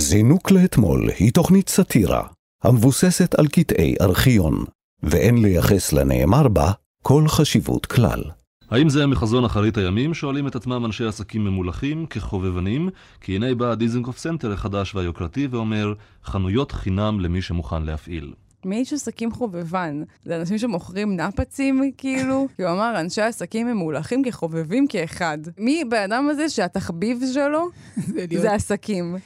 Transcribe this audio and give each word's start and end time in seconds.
זינוק 0.00 0.50
לאתמול 0.50 1.10
היא 1.18 1.32
תוכנית 1.32 1.68
סאטירה, 1.68 2.22
המבוססת 2.64 3.34
על 3.34 3.46
קטעי 3.48 3.94
ארכיון, 4.00 4.64
ואין 5.02 5.42
לייחס 5.42 5.92
לנאמר 5.92 6.48
בה 6.48 6.72
כל 7.02 7.28
חשיבות 7.28 7.86
כלל. 7.86 8.22
האם 8.70 8.88
זה 8.88 9.06
מחזון 9.06 9.44
אחרית 9.44 9.76
הימים? 9.76 10.14
שואלים 10.14 10.46
את 10.46 10.56
עצמם 10.56 10.84
אנשי 10.84 11.04
עסקים 11.04 11.44
ממולחים 11.44 12.06
כחובבנים, 12.06 12.88
כי 13.20 13.36
הנה 13.36 13.54
בא 13.54 13.74
דיזנגוף 13.74 14.18
סנטר 14.18 14.52
החדש 14.52 14.94
והיוקרתי 14.94 15.48
ואומר 15.50 15.94
חנויות 16.24 16.72
חינם 16.72 17.20
למי 17.20 17.42
שמוכן 17.42 17.82
להפעיל. 17.82 18.32
מי 18.64 18.76
איש 18.76 18.92
עסקים 18.92 19.32
חובבן? 19.32 20.02
זה 20.24 20.36
אנשים 20.36 20.58
שמוכרים 20.58 21.16
נפצים, 21.16 21.90
כאילו? 21.96 22.46
כי 22.56 22.62
הוא 22.62 22.72
אמר, 22.72 23.00
אנשי 23.00 23.22
עסקים 23.22 23.66
ממולחים 23.66 24.24
כחובבים 24.24 24.86
כאחד. 24.88 25.38
מי 25.58 25.84
בן 25.88 26.12
אדם 26.12 26.28
הזה 26.30 26.48
שהתחביב 26.48 27.20
שלו 27.34 27.68
זה 28.42 28.52
עסקים? 28.52 29.16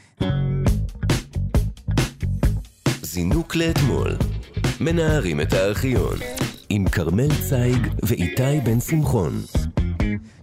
זינוק 3.12 3.56
לאתמול. 3.56 4.16
מנערים 4.80 5.40
את 5.40 5.52
הארכיון. 5.52 6.16
עם 6.68 6.88
כרמל 6.88 7.28
צייג 7.48 7.86
ואיתי 8.02 8.60
בן 8.64 8.80
שמחון. 8.80 9.32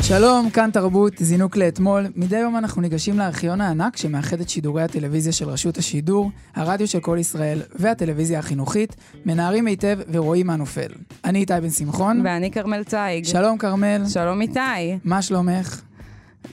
שלום, 0.01 0.49
כאן 0.49 0.69
תרבות, 0.73 1.13
זינוק 1.17 1.57
לאתמול. 1.57 2.07
מדי 2.15 2.37
יום 2.37 2.57
אנחנו 2.57 2.81
ניגשים 2.81 3.17
לארכיון 3.17 3.61
הענק 3.61 3.97
שמאחד 3.97 4.41
את 4.41 4.49
שידורי 4.49 4.83
הטלוויזיה 4.83 5.31
של 5.31 5.49
רשות 5.49 5.77
השידור, 5.77 6.31
הרדיו 6.55 6.87
של 6.87 6.99
כל 6.99 7.17
ישראל 7.19 7.61
והטלוויזיה 7.75 8.39
החינוכית, 8.39 8.95
מנערים 9.25 9.67
היטב 9.67 9.99
ורואים 10.11 10.47
מה 10.47 10.55
נופל. 10.55 10.91
אני 11.25 11.39
איתי 11.39 11.53
בן 11.61 11.69
שמחון. 11.69 12.21
ואני 12.23 12.51
כרמל 12.51 12.83
צייג. 12.83 13.25
שלום 13.25 13.57
כרמל. 13.57 14.03
שלום 14.09 14.41
איתי. 14.41 14.97
מה 15.03 15.21
שלומך? 15.21 15.81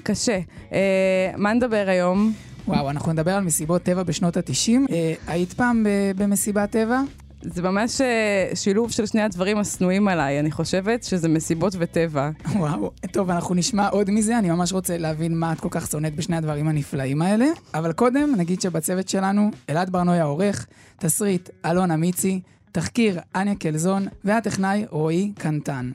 קשה. 0.02 0.38
אה, 0.72 1.30
מה 1.36 1.52
נדבר 1.52 1.84
היום? 1.88 2.32
וואו, 2.68 2.90
אנחנו 2.90 3.12
נדבר 3.12 3.30
על 3.34 3.44
מסיבות 3.44 3.82
טבע 3.82 4.02
בשנות 4.02 4.36
ה-90. 4.36 4.92
אה, 4.92 5.14
היית 5.26 5.52
פעם 5.52 5.84
ב- 5.84 6.22
במסיבת 6.22 6.70
טבע? 6.70 7.00
זה 7.42 7.62
ממש 7.62 8.00
אה, 8.00 8.50
שילוב 8.54 8.90
של 8.90 9.06
שני 9.06 9.22
הדברים 9.22 9.58
השנואים 9.58 10.08
עליי, 10.08 10.40
אני 10.40 10.50
חושבת 10.50 11.02
שזה 11.04 11.28
מסיבות 11.28 11.72
וטבע. 11.78 12.30
וואו, 12.56 12.90
טוב, 13.12 13.30
אנחנו 13.30 13.54
נשמע 13.54 13.88
עוד 13.88 14.10
מזה, 14.10 14.38
אני 14.38 14.50
ממש 14.50 14.72
רוצה 14.72 14.98
להבין 14.98 15.38
מה 15.38 15.52
את 15.52 15.60
כל 15.60 15.68
כך 15.70 15.86
שונאת 15.90 16.14
בשני 16.16 16.36
הדברים 16.36 16.68
הנפלאים 16.68 17.22
האלה. 17.22 17.46
אבל 17.74 17.92
קודם, 17.92 18.34
נגיד 18.36 18.60
שבצוות 18.60 19.08
שלנו, 19.08 19.50
אלעד 19.70 19.90
ברנועי 19.90 20.20
העורך, 20.20 20.66
תסריט, 20.98 21.50
אלון 21.64 21.90
אמיצי, 21.90 22.40
תחקיר, 22.72 23.20
אניה 23.36 23.54
קלזון, 23.54 24.06
והטכנאי, 24.24 24.84
רועי 24.90 25.32
קנטן. 25.38 25.90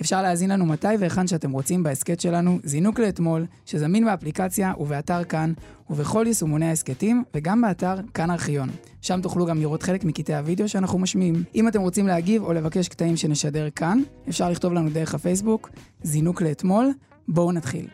אפשר 0.00 0.22
להאזין 0.22 0.50
לנו 0.50 0.66
מתי 0.66 0.88
והיכן 0.98 1.26
שאתם 1.26 1.50
רוצים 1.50 1.82
בהסכת 1.82 2.20
שלנו, 2.20 2.58
זינוק 2.64 2.98
לאתמול, 2.98 3.46
שזמין 3.66 4.04
באפליקציה 4.04 4.72
ובאתר 4.78 5.24
כאן, 5.24 5.52
ובכל 5.90 6.24
יישומוני 6.26 6.66
ההסכתים, 6.66 7.24
וגם 7.34 7.60
באתר 7.60 7.94
כאן 8.14 8.30
ארכיון. 8.30 8.68
שם 9.02 9.20
תוכלו 9.22 9.46
גם 9.46 9.60
לראות 9.60 9.82
חלק 9.82 10.04
מקטעי 10.04 10.36
הוידאו 10.36 10.68
שאנחנו 10.68 10.98
משמיעים. 10.98 11.44
אם 11.54 11.68
אתם 11.68 11.80
רוצים 11.80 12.06
להגיב 12.06 12.42
או 12.42 12.52
לבקש 12.52 12.88
קטעים 12.88 13.16
שנשדר 13.16 13.70
כאן, 13.70 14.02
אפשר 14.28 14.50
לכתוב 14.50 14.72
לנו 14.72 14.90
דרך 14.90 15.14
הפייסבוק, 15.14 15.70
זינוק 16.02 16.42
לאתמול. 16.42 16.90
בואו 17.28 17.52
נתחיל. 17.52 17.86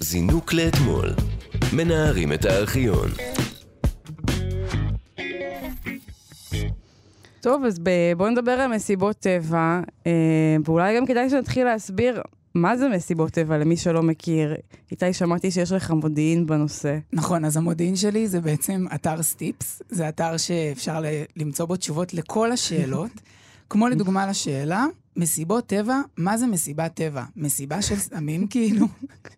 זינוק 0.00 0.52
לאתמול. 0.52 1.10
מנערים 1.72 2.32
את 2.32 2.44
הארכיון. 2.44 3.08
טוב, 7.44 7.64
אז 7.64 7.78
בואו 8.16 8.30
נדבר 8.30 8.50
על 8.50 8.74
מסיבות 8.74 9.16
טבע, 9.16 9.80
אה, 10.06 10.12
ואולי 10.64 10.96
גם 10.96 11.06
כדאי 11.06 11.30
שנתחיל 11.30 11.64
להסביר 11.64 12.22
מה 12.54 12.76
זה 12.76 12.88
מסיבות 12.88 13.30
טבע 13.30 13.58
למי 13.58 13.76
שלא 13.76 14.02
מכיר. 14.02 14.54
איתי, 14.90 15.12
שמעתי 15.12 15.50
שיש 15.50 15.72
לך 15.72 15.90
מודיעין 15.90 16.46
בנושא. 16.46 16.98
נכון, 17.12 17.44
אז 17.44 17.56
המודיעין 17.56 17.96
שלי 17.96 18.28
זה 18.28 18.40
בעצם 18.40 18.86
אתר 18.94 19.22
סטיפס, 19.22 19.82
זה 19.88 20.08
אתר 20.08 20.36
שאפשר 20.36 21.02
למצוא 21.36 21.66
בו 21.66 21.76
תשובות 21.76 22.14
לכל 22.14 22.52
השאלות. 22.52 23.10
כמו 23.70 23.88
לדוגמה 23.88 24.26
לשאלה, 24.26 24.86
מסיבות 25.16 25.66
טבע, 25.66 26.00
מה 26.16 26.36
זה 26.36 26.46
מסיבת 26.46 26.94
טבע? 26.94 27.24
מסיבה 27.36 27.82
של 27.82 27.96
סמים 27.96 28.46
כאילו? 28.50 28.86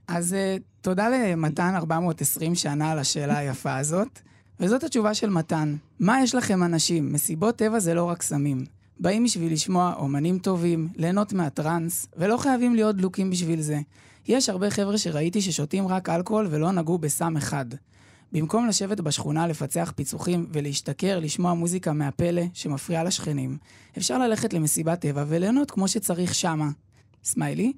אז 0.08 0.32
uh, 0.32 0.62
תודה 0.80 1.08
למתן 1.08 1.74
420 1.76 2.54
שנה 2.54 2.90
על 2.90 2.98
השאלה 2.98 3.38
היפה 3.38 3.76
הזאת. 3.76 4.20
וזאת 4.60 4.84
התשובה 4.84 5.14
של 5.14 5.30
מתן. 5.30 5.76
מה 6.00 6.22
יש 6.22 6.34
לכם 6.34 6.62
אנשים? 6.62 7.12
מסיבות 7.12 7.56
טבע 7.56 7.78
זה 7.78 7.94
לא 7.94 8.04
רק 8.04 8.22
סמים. 8.22 8.64
באים 9.00 9.24
בשביל 9.24 9.52
לשמוע 9.52 9.94
אומנים 9.98 10.38
טובים, 10.38 10.88
ליהנות 10.96 11.32
מהטראנס, 11.32 12.06
ולא 12.16 12.36
חייבים 12.36 12.74
להיות 12.74 12.96
דלוקים 12.96 13.30
בשביל 13.30 13.60
זה. 13.60 13.80
יש 14.28 14.48
הרבה 14.48 14.70
חבר'ה 14.70 14.98
שראיתי 14.98 15.40
ששותים 15.40 15.88
רק 15.88 16.08
אלכוהול 16.08 16.46
ולא 16.50 16.72
נגעו 16.72 16.98
בסם 16.98 17.36
אחד. 17.36 17.66
במקום 18.32 18.66
לשבת 18.66 19.00
בשכונה 19.00 19.46
לפצח 19.46 19.92
פיצוחים 19.96 20.46
ולהשתכר 20.52 21.18
לשמוע 21.18 21.54
מוזיקה 21.54 21.92
מהפלא 21.92 22.42
שמפריעה 22.54 23.04
לשכנים, 23.04 23.58
אפשר 23.98 24.18
ללכת 24.18 24.52
למסיבת 24.52 25.00
טבע 25.00 25.24
וליהנות 25.28 25.70
כמו 25.70 25.88
שצריך 25.88 26.34
שמה. 26.34 26.70
סמיילי. 27.24 27.72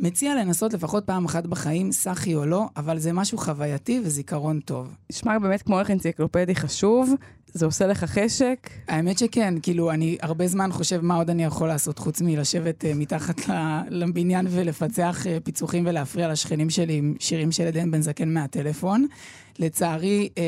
מציע 0.00 0.34
לנסות 0.34 0.72
לפחות 0.72 1.04
פעם 1.06 1.24
אחת 1.24 1.46
בחיים, 1.46 1.92
סאחי 1.92 2.34
או 2.34 2.46
לא, 2.46 2.66
אבל 2.76 2.98
זה 2.98 3.12
משהו 3.12 3.38
חווייתי 3.38 4.00
וזיכרון 4.04 4.60
טוב. 4.60 4.94
נשמע 5.12 5.38
באמת 5.38 5.62
כמו 5.62 5.78
ערך 5.78 5.90
אנציקלופדי 5.90 6.54
חשוב, 6.54 7.14
זה 7.54 7.66
עושה 7.66 7.86
לך 7.86 8.04
חשק. 8.04 8.70
האמת 8.88 9.18
שכן, 9.18 9.54
כאילו, 9.62 9.90
אני 9.90 10.16
הרבה 10.22 10.46
זמן 10.46 10.72
חושב 10.72 11.00
מה 11.00 11.14
עוד 11.14 11.30
אני 11.30 11.44
יכול 11.44 11.68
לעשות 11.68 11.98
חוץ 11.98 12.20
מלשבת 12.20 12.84
uh, 12.84 12.86
מתחת 12.94 13.40
לבניין 13.88 14.46
ולפצח 14.50 15.24
uh, 15.24 15.40
פיצוחים 15.44 15.86
ולהפריע 15.86 16.28
לשכנים 16.28 16.70
שלי 16.70 16.94
עם 16.94 17.14
שירים 17.20 17.52
של 17.52 17.66
עדן 17.66 17.90
בן 17.90 18.02
זקן 18.02 18.28
מהטלפון. 18.28 19.06
לצערי, 19.58 20.28
um, 20.34 20.38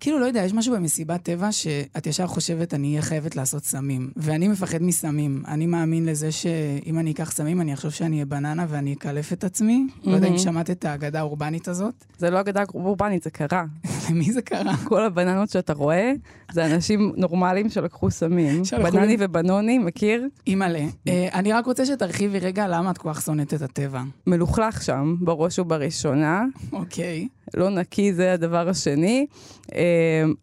כאילו, 0.00 0.18
לא 0.18 0.26
יודע, 0.26 0.42
יש 0.42 0.52
משהו 0.52 0.74
במסיבת 0.74 1.22
טבע 1.22 1.52
שאת 1.52 2.06
ישר 2.06 2.26
חושבת, 2.26 2.74
אני 2.74 2.90
אהיה 2.90 3.02
חייבת 3.02 3.36
לעשות 3.36 3.64
סמים. 3.64 4.10
ואני 4.16 4.48
מפחד 4.48 4.82
מסמים. 4.82 5.42
אני 5.48 5.66
מאמין 5.66 6.06
לזה 6.06 6.32
שאם 6.32 6.98
אני 6.98 7.10
אקח 7.10 7.30
סמים, 7.30 7.60
אני 7.60 7.74
אחשוב 7.74 7.90
שאני 7.90 8.16
אהיה 8.16 8.24
בננה 8.24 8.66
ואני 8.68 8.92
אקלף 8.92 9.32
את 9.32 9.44
עצמי. 9.44 9.86
לא 10.04 10.14
יודע 10.14 10.28
אם 10.28 10.38
שמעת 10.38 10.70
את 10.70 10.84
האגדה 10.84 11.18
האורבנית 11.18 11.68
הזאת. 11.68 12.04
זה 12.18 12.30
לא 12.30 12.40
אגדה 12.40 12.62
אורבנית, 12.74 13.22
זה 13.22 13.30
קרה. 13.30 13.64
למי 14.10 14.32
זה 14.32 14.42
קרה? 14.42 14.76
כל 14.84 15.04
הבננות 15.04 15.50
שאתה 15.50 15.72
רואה, 15.72 16.12
זה 16.52 16.66
אנשים 16.66 17.12
נורמליים 17.16 17.68
שלקחו 17.68 18.10
סמים. 18.10 18.62
בנני 18.82 19.16
ובנוני, 19.18 19.78
מכיר? 19.78 20.28
אימא'לה. 20.46 20.84
אה, 21.08 21.28
אני 21.34 21.52
רק 21.52 21.66
רוצה 21.66 21.86
שתרחיבי 21.86 22.38
רגע 22.38 22.68
למה 22.68 22.90
את 22.90 22.98
כל 22.98 23.12
כך 23.12 23.22
שונאת 23.22 23.54
את 23.54 23.62
הטבע. 23.62 24.02
מלוכלך 24.26 24.82
שם, 24.82 25.14
בראש 25.20 25.58
ובראשונה. 25.58 26.44
אוקיי. 26.72 27.28
לא 27.56 27.70
נקי 27.70 28.12
זה 28.12 28.32
הדבר 28.32 28.68
השני. 28.68 29.26
אה, 29.74 29.80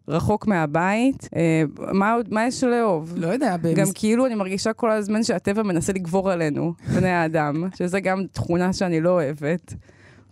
רחוק 0.08 0.46
מהבית. 0.46 1.28
אה, 1.36 1.62
מה, 1.92 2.12
עוד- 2.12 2.28
מה 2.34 2.46
יש 2.46 2.64
לאהוב? 2.64 3.12
לא 3.16 3.26
יודע, 3.26 3.56
במס... 3.56 3.78
גם 3.78 3.86
כאילו 3.94 4.26
אני 4.26 4.34
מרגישה 4.34 4.72
כל 4.72 4.90
הזמן 4.90 5.22
שהטבע 5.22 5.62
מנסה 5.62 5.92
לגבור 5.92 6.30
עלינו, 6.30 6.72
בני 6.94 7.08
האדם, 7.08 7.64
שזה 7.78 8.00
גם 8.00 8.22
תכונה 8.32 8.72
שאני 8.72 9.00
לא 9.00 9.10
אוהבת. 9.10 9.74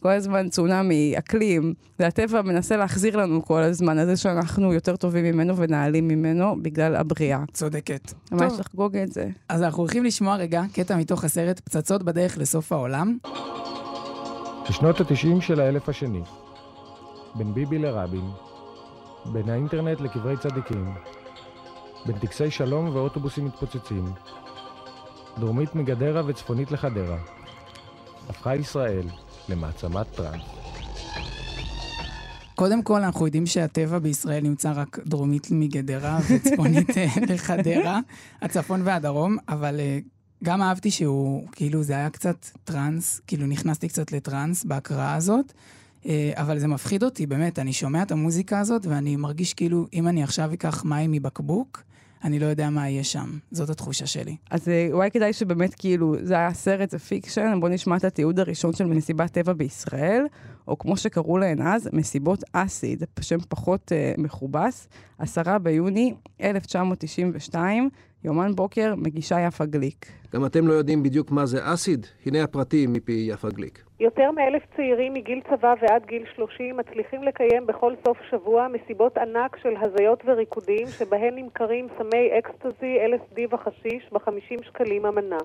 כל 0.05 0.11
הזמן 0.11 0.49
צונאמי, 0.49 1.15
אקלים, 1.19 1.75
והטבע 1.99 2.43
מנסה 2.43 2.77
להחזיר 2.77 3.17
לנו 3.17 3.45
כל 3.45 3.63
הזמן 3.63 3.99
על 3.99 4.07
זה 4.07 4.17
שאנחנו 4.17 4.73
יותר 4.73 4.97
טובים 4.97 5.25
ממנו 5.25 5.57
ונעלים 5.57 6.09
ממנו 6.09 6.57
בגלל 6.63 6.97
הבריאה. 6.97 7.45
צודקת. 7.53 8.13
ממש 8.33 8.53
לחגוג 8.59 8.97
את 8.97 9.13
זה. 9.13 9.29
אז 9.49 9.63
אנחנו 9.63 9.79
הולכים 9.83 10.05
לשמוע 10.05 10.37
רגע 10.37 10.63
קטע 10.73 10.97
מתוך 10.97 11.25
הסרט 11.25 11.61
פצצות 11.61 12.03
בדרך 12.03 12.39
לסוף 12.39 12.73
העולם. 12.73 13.19
בשנות 14.69 15.01
ה-90 15.01 15.41
של 15.41 15.61
האלף 15.61 15.89
השני, 15.89 16.23
בין 17.35 17.55
ביבי 17.55 17.79
לרבין, 17.79 18.31
בין 19.33 19.49
האינטרנט 19.49 20.01
לקברי 20.01 20.37
צדיקים, 20.37 20.95
בין 22.07 22.19
טקסי 22.19 22.51
שלום 22.51 22.97
ואוטובוסים 22.97 23.45
מתפוצצים, 23.45 24.05
דרומית 25.39 25.75
מגדרה 25.75 26.23
וצפונית 26.27 26.73
לחדרה, 26.73 27.19
הפכה 28.29 28.57
ישראל 28.57 29.07
למעצמת 29.49 30.07
טראנס. 30.15 30.43
קודם 32.55 32.83
כל, 32.83 33.03
אנחנו 33.03 33.27
יודעים 33.27 33.47
שהטבע 33.47 33.99
בישראל 33.99 34.43
נמצא 34.43 34.73
רק 34.77 34.99
דרומית 35.07 35.49
מגדרה 35.51 36.19
וצפונית 36.31 36.99
אה, 36.99 37.07
לחדרה, 37.29 38.01
הצפון 38.43 38.81
והדרום, 38.85 39.37
אבל 39.49 39.81
אה, 39.81 39.99
גם 40.45 40.63
אהבתי 40.63 40.91
שהוא, 40.91 41.49
כאילו, 41.53 41.83
זה 41.83 41.93
היה 41.93 42.11
קצת 42.11 42.47
טראנס, 42.65 43.21
כאילו 43.27 43.47
נכנסתי 43.47 43.89
קצת 43.89 44.13
לטראנס 44.13 44.65
בהקראה 44.65 45.15
הזאת, 45.15 45.53
אה, 46.07 46.33
אבל 46.35 46.59
זה 46.59 46.67
מפחיד 46.69 47.03
אותי, 47.03 47.27
באמת, 47.27 47.59
אני 47.59 47.73
שומע 47.73 48.03
את 48.03 48.13
המוזיקה 48.13 48.61
הזאת 48.61 48.87
ואני 48.87 49.17
מרגיש 49.17 49.55
כאילו, 49.55 49.87
אם 49.93 50.09
אני 50.09 50.23
עכשיו 50.23 50.53
אקח 50.53 50.85
מים 50.85 51.13
מבקבוק, 51.13 51.83
אני 52.25 52.39
לא 52.39 52.47
יודע 52.47 52.71
מה 52.71 52.89
יהיה 52.89 53.05
שם. 53.05 53.39
זאת 53.51 53.71
התחושה 53.71 54.07
שלי. 54.07 54.37
אז 54.51 54.69
אה, 54.69 54.89
אולי 54.93 55.11
כדאי 55.11 55.33
שבאמת 55.33 55.75
כאילו, 55.75 56.15
זה 56.23 56.35
היה 56.35 56.55
סרט, 56.55 56.91
זה 56.91 56.99
fiction, 56.99 57.57
בואו 57.61 57.73
נשמע 57.73 57.97
את 57.97 58.05
התיעוד 58.05 58.41
הראשון 58.41 58.73
של 58.73 58.85
מסיבת 58.85 59.31
טבע 59.31 59.53
בישראל, 59.53 60.27
או 60.69 60.79
כמו 60.79 60.97
שקראו 60.97 61.39
להן 61.39 61.63
אז, 61.63 61.91
מסיבות 61.93 62.45
אסיד, 62.53 63.03
שם 63.21 63.39
פחות 63.49 63.93
אה, 63.93 64.13
מכובס, 64.19 64.89
עשרה 65.19 65.59
ביוני 65.59 66.15
1992, 66.43 67.89
יומן 68.25 68.55
בוקר, 68.55 68.95
מגישה 68.97 69.41
יפה 69.41 69.65
גליק. 69.65 70.07
גם 70.35 70.47
אתם 70.47 70.67
לא 70.67 70.73
יודעים 70.73 71.03
בדיוק 71.03 71.31
מה 71.31 71.47
זה 71.47 71.59
אסיד? 71.63 72.07
הנה 72.27 72.43
הפרטים 72.43 72.93
מפי 72.93 73.27
יפה 73.31 73.49
גליק. 73.49 73.85
יותר 74.01 74.31
מאלף 74.31 74.63
צעירים 74.77 75.15
מגיל 75.15 75.41
צבא 75.51 75.75
ועד 75.83 76.07
גיל 76.07 76.25
30 76.35 76.77
מצליחים 76.77 77.23
לקיים 77.23 77.67
בכל 77.67 77.93
סוף 78.07 78.19
שבוע 78.31 78.69
מסיבות 78.69 79.19
ענק 79.19 79.57
של 79.63 79.75
הזיות 79.81 80.23
וריקודים 80.27 80.87
שבהן 80.99 81.35
נמכרים 81.35 81.87
סמי 81.99 82.31
אקסטזי, 82.39 82.97
LSD 83.13 83.55
וחשיש 83.55 84.09
ב-50 84.13 84.65
שקלים 84.65 85.07
המנה. 85.07 85.39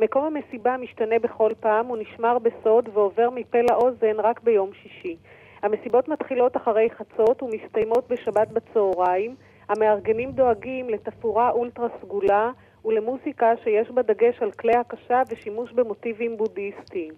מקום 0.00 0.24
המסיבה 0.24 0.76
משתנה 0.76 1.18
בכל 1.18 1.50
פעם, 1.60 1.86
הוא 1.86 1.96
נשמר 1.96 2.38
בסוד 2.38 2.88
ועובר 2.92 3.30
מפה 3.30 3.58
לאוזן 3.70 4.20
רק 4.20 4.40
ביום 4.40 4.70
שישי. 4.82 5.16
המסיבות 5.62 6.08
מתחילות 6.08 6.56
אחרי 6.56 6.88
חצות 6.90 7.42
ומסתיימות 7.42 8.08
בשבת 8.08 8.48
בצהריים. 8.48 9.34
המארגנים 9.68 10.32
דואגים 10.32 10.88
לתפאורה 10.88 11.50
אולטרה 11.50 11.88
סגולה 12.02 12.50
ולמוסיקה 12.84 13.52
שיש 13.64 13.90
בה 13.90 14.02
דגש 14.02 14.42
על 14.42 14.52
כלי 14.52 14.76
הקשה 14.76 15.22
ושימוש 15.30 15.72
במוטיבים 15.72 16.36
בודהיסטיים. 16.36 17.14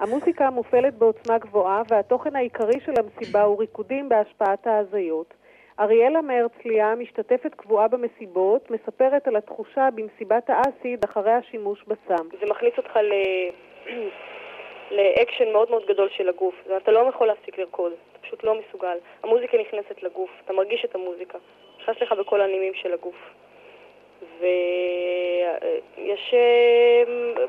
המוסיקה 0.00 0.50
מופעלת 0.50 0.94
בעוצמה 0.94 1.38
גבוהה 1.38 1.82
והתוכן 1.88 2.36
העיקרי 2.36 2.80
של 2.84 2.92
המסיבה 2.98 3.42
הוא 3.42 3.58
ריקודים 3.60 4.08
בהשפעת 4.08 4.66
ההזיות. 4.66 5.34
אריאלה 5.80 6.20
מהרצליה, 6.20 6.94
משתתפת 6.94 7.54
קבועה 7.54 7.88
במסיבות, 7.88 8.70
מספרת 8.70 9.28
על 9.28 9.36
התחושה 9.36 9.88
במסיבת 9.94 10.50
האסיד 10.50 11.04
אחרי 11.04 11.32
השימוש 11.32 11.84
בסם. 11.84 12.28
זה 12.40 12.46
מכניס 12.50 12.72
אותך 12.78 12.96
ל... 12.96 13.12
לאקשן 14.90 15.52
מאוד 15.52 15.70
מאוד 15.70 15.86
גדול 15.86 16.08
של 16.08 16.28
הגוף. 16.28 16.54
אתה 16.76 16.92
לא 16.92 16.98
יכול 16.98 17.26
להפסיק 17.26 17.58
לרקוד, 17.58 17.92
אתה 17.92 18.18
פשוט 18.18 18.44
לא 18.44 18.54
מסוגל. 18.60 18.96
המוזיקה 19.22 19.58
נכנסת 19.58 20.02
לגוף, 20.02 20.30
אתה 20.44 20.52
מרגיש 20.52 20.84
את 20.84 20.94
המוזיקה. 20.94 21.38
נכנס 21.80 21.96
לך 22.00 22.12
בכל 22.12 22.40
הנימים 22.40 22.74
של 22.74 22.92
הגוף. 22.92 23.16
ויש, 24.40 26.34
אה, 26.34 27.02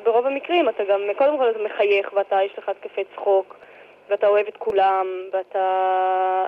ברוב 0.03 0.25
המקרים 0.25 0.69
אתה 0.69 0.83
גם, 0.83 1.01
קודם 1.17 1.37
כל 1.37 1.49
אתה 1.49 1.59
מחייך 1.59 2.13
ואתה, 2.13 2.43
יש 2.43 2.57
לך 2.57 2.69
התקפי 2.69 3.03
צחוק. 3.15 3.55
ואתה 4.09 4.27
אוהב 4.27 4.47
את 4.47 4.57
כולם, 4.57 5.07
ואתה... 5.33 6.45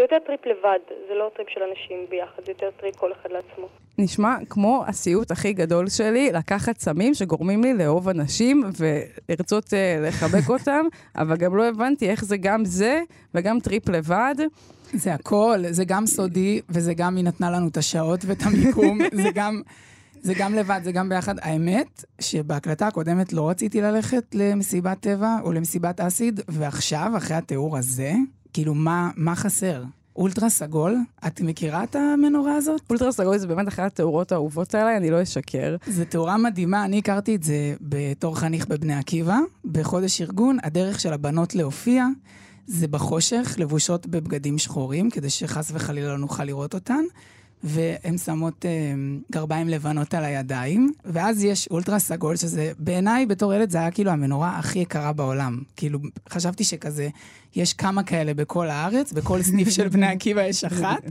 זה 0.00 0.04
יותר 0.04 0.26
טריפ 0.26 0.46
לבד, 0.46 0.78
זה 1.08 1.14
לא 1.14 1.30
טריפ 1.36 1.48
של 1.48 1.60
אנשים 1.70 2.06
ביחד, 2.10 2.42
זה 2.46 2.52
יותר 2.52 2.70
טריפ 2.80 2.96
כל 2.96 3.12
אחד 3.12 3.28
לעצמו. 3.32 3.68
נשמע 3.98 4.36
כמו 4.50 4.84
הסיוט 4.86 5.30
הכי 5.30 5.52
גדול 5.52 5.88
שלי, 5.88 6.32
לקחת 6.32 6.78
סמים 6.78 7.14
שגורמים 7.14 7.62
לי 7.62 7.74
לאהוב 7.74 8.08
אנשים 8.08 8.62
ולרצות 8.78 9.64
uh, 9.64 9.76
לחבק 10.06 10.50
אותם, 10.60 10.86
אבל 11.16 11.36
גם 11.36 11.56
לא 11.56 11.68
הבנתי 11.68 12.10
איך 12.10 12.24
זה 12.24 12.36
גם 12.36 12.64
זה 12.64 13.00
וגם 13.34 13.60
טריפ 13.60 13.88
לבד. 13.88 14.34
זה 14.92 15.14
הכל, 15.14 15.58
זה 15.70 15.84
גם 15.84 16.06
סודי, 16.06 16.60
וזה 16.68 16.94
גם 16.94 17.16
היא 17.16 17.24
נתנה 17.24 17.50
לנו 17.50 17.68
את 17.68 17.76
השעות 17.76 18.20
ואת 18.26 18.42
המיקום, 18.42 18.98
זה 19.22 19.28
גם... 19.34 19.62
זה 20.22 20.34
גם 20.38 20.54
לבד, 20.54 20.80
זה 20.84 20.92
גם 20.92 21.08
ביחד. 21.08 21.34
האמת, 21.42 22.04
שבהקלטה 22.20 22.86
הקודמת 22.86 23.32
לא 23.32 23.48
רציתי 23.48 23.80
ללכת 23.80 24.24
למסיבת 24.34 25.00
טבע 25.00 25.36
או 25.44 25.52
למסיבת 25.52 26.00
אסיד, 26.00 26.40
ועכשיו, 26.48 27.12
אחרי 27.16 27.36
התיאור 27.36 27.78
הזה, 27.78 28.12
כאילו, 28.52 28.74
מה, 28.74 29.10
מה 29.16 29.36
חסר? 29.36 29.82
אולטרה 30.16 30.48
סגול, 30.48 30.96
את 31.26 31.40
מכירה 31.40 31.84
את 31.84 31.96
המנורה 31.96 32.54
הזאת? 32.54 32.80
אולטרה 32.90 33.12
סגול 33.12 33.38
זה 33.38 33.46
באמת 33.46 33.68
אחת 33.68 33.92
התאורות 33.92 34.32
האהובות 34.32 34.74
עליי, 34.74 34.96
אני 34.96 35.10
לא 35.10 35.22
אשקר. 35.22 35.76
זו 35.86 36.04
תאורה 36.08 36.36
מדהימה, 36.36 36.84
אני 36.84 36.98
הכרתי 36.98 37.36
את 37.36 37.42
זה 37.42 37.74
בתור 37.80 38.36
חניך 38.38 38.66
בבני 38.66 38.94
עקיבא, 38.94 39.38
בחודש 39.64 40.20
ארגון, 40.20 40.58
הדרך 40.62 41.00
של 41.00 41.12
הבנות 41.12 41.54
להופיע. 41.54 42.06
זה 42.66 42.88
בחושך, 42.88 43.54
לבושות 43.58 44.06
בבגדים 44.06 44.58
שחורים, 44.58 45.10
כדי 45.10 45.30
שחס 45.30 45.70
וחלילה 45.74 46.08
לא 46.08 46.18
נוכל 46.18 46.44
לראות 46.44 46.74
אותן. 46.74 47.04
והן 47.64 48.18
שמות 48.18 48.66
אה, 48.66 48.70
גרביים 49.32 49.68
לבנות 49.68 50.14
על 50.14 50.24
הידיים, 50.24 50.92
ואז 51.04 51.44
יש 51.44 51.68
אולטרה 51.70 51.98
סגול, 51.98 52.36
שזה 52.36 52.72
בעיניי 52.78 53.26
בתור 53.26 53.54
ילד 53.54 53.70
זה 53.70 53.78
היה 53.78 53.90
כאילו 53.90 54.10
המנורה 54.10 54.58
הכי 54.58 54.78
יקרה 54.78 55.12
בעולם. 55.12 55.62
כאילו, 55.76 55.98
חשבתי 56.28 56.64
שכזה, 56.64 57.08
יש 57.56 57.72
כמה 57.72 58.02
כאלה 58.02 58.34
בכל 58.34 58.68
הארץ, 58.68 59.12
בכל 59.12 59.42
סניף 59.42 59.68
של 59.70 59.88
בני 59.88 60.06
עקיבא 60.06 60.42
יש 60.42 60.64
אחת. 60.64 61.02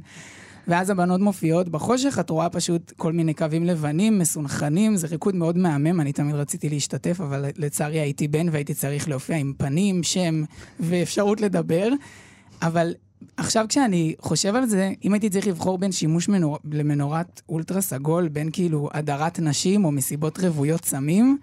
ואז 0.67 0.89
הבנות 0.89 1.21
מופיעות 1.21 1.69
בחושך, 1.69 2.19
את 2.19 2.29
רואה 2.29 2.49
פשוט 2.49 2.93
כל 2.97 3.13
מיני 3.13 3.33
קווים 3.33 3.63
לבנים, 3.63 4.19
מסונכנים, 4.19 4.95
זה 4.95 5.07
ריקוד 5.07 5.35
מאוד 5.35 5.57
מהמם, 5.57 6.01
אני 6.01 6.13
תמיד 6.13 6.35
רציתי 6.35 6.69
להשתתף, 6.69 7.21
אבל 7.21 7.45
לצערי 7.57 7.99
הייתי 7.99 8.27
בן 8.27 8.49
והייתי 8.49 8.73
צריך 8.73 9.09
להופיע 9.09 9.37
עם 9.37 9.53
פנים, 9.57 10.03
שם 10.03 10.43
ואפשרות 10.79 11.41
לדבר. 11.41 11.89
אבל 12.61 12.93
עכשיו 13.39 13.65
כשאני 13.69 14.15
חושב 14.19 14.55
על 14.55 14.65
זה, 14.65 14.91
אם 15.03 15.13
הייתי 15.13 15.29
צריך 15.29 15.47
לבחור 15.47 15.77
בין 15.77 15.91
שימוש 15.91 16.29
מנור... 16.29 16.57
למנורת 16.71 17.41
אולטרה 17.49 17.81
סגול, 17.81 18.27
בין 18.27 18.49
כאילו 18.53 18.89
הדרת 18.93 19.39
נשים 19.39 19.85
או 19.85 19.91
מסיבות 19.91 20.39
רוויות 20.39 20.85
סמים, 20.85 21.37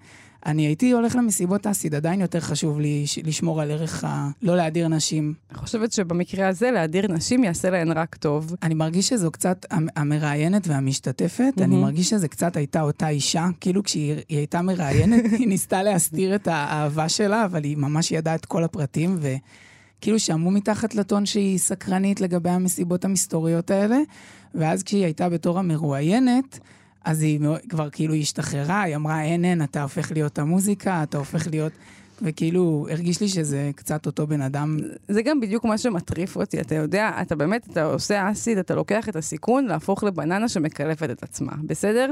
אני 0.45 0.65
הייתי 0.65 0.91
הולך 0.91 1.15
למסיבות 1.15 1.67
אסיד, 1.67 1.95
עדיין 1.95 2.21
יותר 2.21 2.39
חשוב 2.39 2.79
לי 2.79 3.05
לשמור 3.23 3.61
על 3.61 3.71
ערך 3.71 4.03
ה... 4.03 4.29
לא 4.41 4.55
להדיר 4.55 4.87
נשים. 4.87 5.33
אני 5.51 5.57
חושבת 5.57 5.91
שבמקרה 5.91 6.47
הזה 6.47 6.71
להדיר 6.71 7.07
נשים 7.07 7.43
יעשה 7.43 7.69
להן 7.69 7.91
רק 7.91 8.15
טוב. 8.15 8.55
אני 8.63 8.73
מרגיש 8.73 9.09
שזו 9.09 9.31
קצת 9.31 9.65
המראיינת 9.95 10.67
והמשתתפת, 10.67 11.53
mm-hmm. 11.57 11.63
אני 11.63 11.75
מרגיש 11.75 12.09
שזה 12.09 12.27
קצת 12.27 12.57
הייתה 12.57 12.81
אותה 12.81 13.09
אישה, 13.09 13.47
כאילו 13.61 13.83
כשהיא 13.83 14.15
הייתה 14.29 14.61
מראיינת, 14.61 15.23
היא 15.39 15.47
ניסתה 15.47 15.83
להסתיר 15.83 16.35
את 16.35 16.47
האהבה 16.47 17.09
שלה, 17.09 17.45
אבל 17.45 17.63
היא 17.63 17.77
ממש 17.77 18.11
ידעה 18.11 18.35
את 18.35 18.45
כל 18.45 18.63
הפרטים, 18.63 19.17
ו... 19.19 19.35
כאילו 20.01 20.19
שמעו 20.19 20.51
מתחת 20.51 20.95
לטון 20.95 21.25
שהיא 21.25 21.57
סקרנית 21.57 22.21
לגבי 22.21 22.49
המסיבות 22.49 23.05
המסתוריות 23.05 23.71
האלה, 23.71 23.97
ואז 24.55 24.83
כשהיא 24.83 25.03
הייתה 25.03 25.29
בתור 25.29 25.59
המרואיינת, 25.59 26.59
אז 27.05 27.21
היא 27.21 27.39
כבר 27.69 27.89
כאילו 27.89 28.13
השתחררה, 28.13 28.81
היא 28.81 28.95
אמרה, 28.95 29.23
אין, 29.23 29.45
אין, 29.45 29.63
אתה 29.63 29.83
הופך 29.83 30.11
להיות 30.11 30.39
המוזיקה, 30.39 31.03
אתה 31.03 31.17
הופך 31.17 31.47
להיות... 31.47 31.71
וכאילו, 32.21 32.87
הרגיש 32.91 33.21
לי 33.21 33.27
שזה 33.27 33.71
קצת 33.75 34.05
אותו 34.05 34.27
בן 34.27 34.41
אדם. 34.41 34.77
זה 35.07 35.21
גם 35.21 35.39
בדיוק 35.39 35.65
מה 35.65 35.77
שמטריף 35.77 36.35
אותי, 36.35 36.61
אתה 36.61 36.75
יודע, 36.75 37.11
אתה 37.21 37.35
באמת, 37.35 37.67
אתה 37.71 37.83
עושה 37.83 38.31
אסיד, 38.31 38.57
אתה 38.57 38.75
לוקח 38.75 39.09
את 39.09 39.15
הסיכון 39.15 39.65
להפוך 39.65 40.03
לבננה 40.03 40.47
שמקלפת 40.47 41.09
את 41.09 41.23
עצמה, 41.23 41.51
בסדר? 41.63 42.11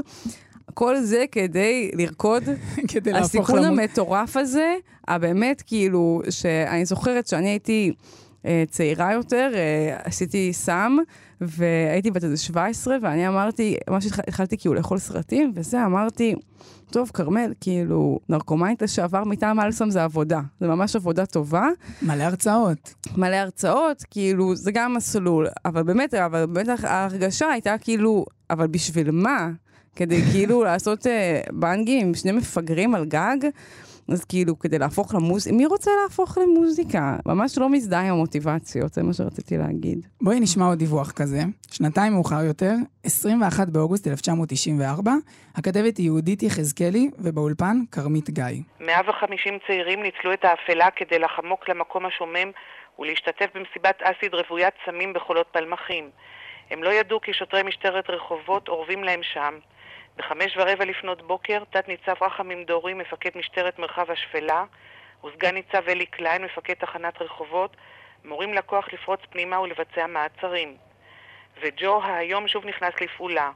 כל 0.74 1.00
זה 1.00 1.24
כדי 1.32 1.90
לרקוד. 1.94 2.42
כדי 2.92 3.12
להפוך 3.12 3.26
הסיכון 3.26 3.64
המטורף 3.64 4.36
הזה, 4.36 4.74
הבאמת, 5.08 5.62
כאילו, 5.66 6.22
שאני 6.30 6.84
זוכרת 6.84 7.26
שאני 7.26 7.48
הייתי 7.48 7.92
אה, 8.46 8.64
צעירה 8.70 9.12
יותר, 9.12 9.50
אה, 9.54 9.96
עשיתי 10.04 10.52
סם, 10.52 10.96
והייתי 11.40 12.10
בת 12.10 12.24
איזה 12.24 12.36
17, 12.36 12.96
ואני 13.02 13.28
אמרתי, 13.28 13.76
ממש 13.90 14.06
התחלתי 14.06 14.56
כאילו 14.58 14.74
לאכול 14.74 14.98
סרטים, 14.98 15.52
וזה, 15.54 15.84
אמרתי, 15.84 16.34
טוב, 16.90 17.10
כרמל, 17.14 17.52
כאילו, 17.60 18.18
נרקומנית 18.28 18.82
לשעבר 18.82 19.24
מטעם 19.24 19.60
אלסם 19.60 19.90
זה 19.90 20.04
עבודה. 20.04 20.40
זה 20.60 20.66
ממש 20.66 20.96
עבודה 20.96 21.26
טובה. 21.26 21.68
מלא 22.02 22.22
הרצאות. 22.22 22.94
מלא 23.16 23.36
הרצאות, 23.36 24.04
כאילו, 24.10 24.56
זה 24.56 24.72
גם 24.72 24.94
מסלול. 24.94 25.46
אבל 25.64 25.82
באמת, 25.82 26.14
אבל 26.14 26.46
באמת 26.46 26.78
ההרגשה 26.82 27.48
הייתה 27.48 27.78
כאילו, 27.78 28.24
אבל 28.50 28.66
בשביל 28.66 29.10
מה? 29.10 29.50
כדי 29.96 30.22
כאילו 30.32 30.64
לעשות 30.68 31.06
אה, 31.06 31.40
בנגים 31.52 32.06
עם 32.06 32.14
שני 32.14 32.32
מפגרים 32.32 32.94
על 32.94 33.04
גג. 33.04 33.36
אז 34.12 34.24
כאילו, 34.24 34.58
כדי 34.58 34.78
להפוך 34.78 35.14
למוזיקה, 35.14 35.56
מי 35.56 35.66
רוצה 35.66 35.90
להפוך 36.02 36.38
למוזיקה? 36.38 37.16
ממש 37.26 37.58
לא 37.58 37.68
מזדהה 37.68 38.00
עם 38.00 38.12
המוטיבציות, 38.12 38.92
זה 38.92 39.02
מה 39.02 39.12
שרציתי 39.12 39.56
להגיד. 39.56 40.06
בואי 40.20 40.40
נשמע 40.40 40.66
עוד 40.66 40.78
דיווח 40.78 41.12
כזה. 41.12 41.40
שנתיים 41.70 42.12
מאוחר 42.12 42.44
יותר, 42.44 42.72
21 43.04 43.68
באוגוסט 43.68 44.06
1994, 44.06 45.12
הכתבת 45.54 45.96
היא 45.96 46.04
יהודית 46.04 46.42
יחזקאלי, 46.42 47.10
ובאולפן, 47.18 47.76
כרמית 47.92 48.30
גיא. 48.30 48.44
150 48.80 49.58
צעירים 49.66 50.02
ניצלו 50.02 50.32
את 50.32 50.44
האפלה 50.44 50.88
כדי 50.96 51.18
לחמוק 51.18 51.68
למקום 51.68 52.06
השומם 52.06 52.50
ולהשתתף 52.98 53.46
במסיבת 53.54 54.02
אסיד 54.02 54.34
רוויית 54.34 54.74
סמים 54.86 55.12
בחולות 55.12 55.46
פלמחים. 55.52 56.10
הם 56.70 56.82
לא 56.82 56.90
ידעו 56.90 57.20
כי 57.20 57.32
שוטרי 57.32 57.62
משטרת 57.62 58.10
רחובות 58.10 58.68
אורבים 58.68 59.04
להם 59.04 59.20
שם. 59.22 59.54
בחמש 60.16 60.56
ורבע 60.56 60.84
לפנות 60.84 61.22
בוקר, 61.22 61.62
תת-ניצב 61.70 62.14
רחמים 62.20 62.64
דורי, 62.64 62.94
מפקד 62.94 63.30
משטרת 63.34 63.78
מרחב 63.78 64.10
השפלה, 64.10 64.64
וסגן 65.24 65.54
ניצב 65.54 65.88
אלי 65.88 66.06
קליין, 66.06 66.44
מפקד 66.44 66.74
תחנת 66.74 67.22
רחובות, 67.22 67.76
מורים 68.24 68.54
לכוח 68.54 68.92
לפרוץ 68.92 69.20
פנימה 69.30 69.60
ולבצע 69.60 70.06
מעצרים. 70.06 70.76
וג'ו 71.60 72.00
היום 72.04 72.48
שוב 72.48 72.66
נכנס 72.66 72.94
לפעולה. 73.00 73.50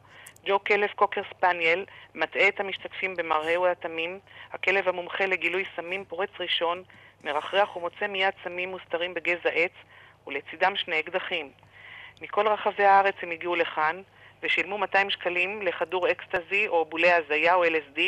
ג'ו 0.46 0.64
כלב 0.64 0.90
קוקר 0.96 1.20
ספניאל 1.30 1.84
מטעה 2.14 2.48
את 2.48 2.60
המשתתפים 2.60 3.16
במראה 3.16 3.60
ובתמים, 3.60 4.18
הכלב 4.52 4.88
המומחה 4.88 5.26
לגילוי 5.26 5.64
סמים 5.76 6.04
פורץ 6.04 6.30
ראשון, 6.40 6.82
מרחרח 7.24 7.76
ומוצא 7.76 8.06
מיד 8.06 8.34
סמים 8.44 8.68
מוסתרים 8.68 9.14
בגזע 9.14 9.50
עץ, 9.50 9.72
ולצידם 10.26 10.76
שני 10.76 11.00
אקדחים. 11.00 11.50
מכל 12.20 12.48
רחבי 12.48 12.84
הארץ 12.84 13.14
הם 13.22 13.30
הגיעו 13.30 13.56
לכאן, 13.56 14.02
ושילמו 14.42 14.78
200 14.78 15.10
שקלים 15.10 15.62
לכדור 15.62 16.10
אקסטזי 16.10 16.68
או 16.68 16.84
בולי 16.84 17.12
הזיה 17.12 17.54
או 17.54 17.64
LSD 17.64 18.00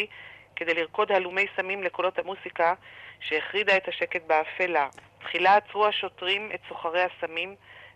כדי 0.57 0.75
לרקוד 0.75 1.13
הלומי 1.13 1.47
סמים 1.57 1.83
לקולות 1.83 2.19
המוסיקה 2.19 2.75
שהחרידה 3.21 3.77
את 3.77 3.89
השקט 3.89 4.23
באפלה. 4.27 4.89
תחילה 5.19 5.57
עצרו 5.57 5.87
השוטרים 5.87 6.51
את 6.55 6.61
סוחרי 6.69 7.03
הסמים 7.03 7.55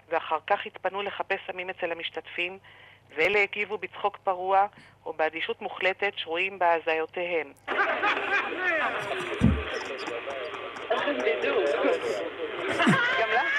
ואחר 0.09 0.39
כך 0.47 0.67
התפנו 0.67 1.03
לחפש 1.03 1.41
סמים 1.47 1.71
אצל 1.71 1.93
המשתתפים 1.93 2.59
ואלה 3.17 3.43
הגיבו 3.43 3.79
בצחוק 3.79 4.17
פרוע 4.25 4.67
או 5.07 5.13
באדישות 5.13 5.63
מוחלטת 5.63 6.13
שרויים 6.17 6.59
בהזיותיהם. 6.59 7.53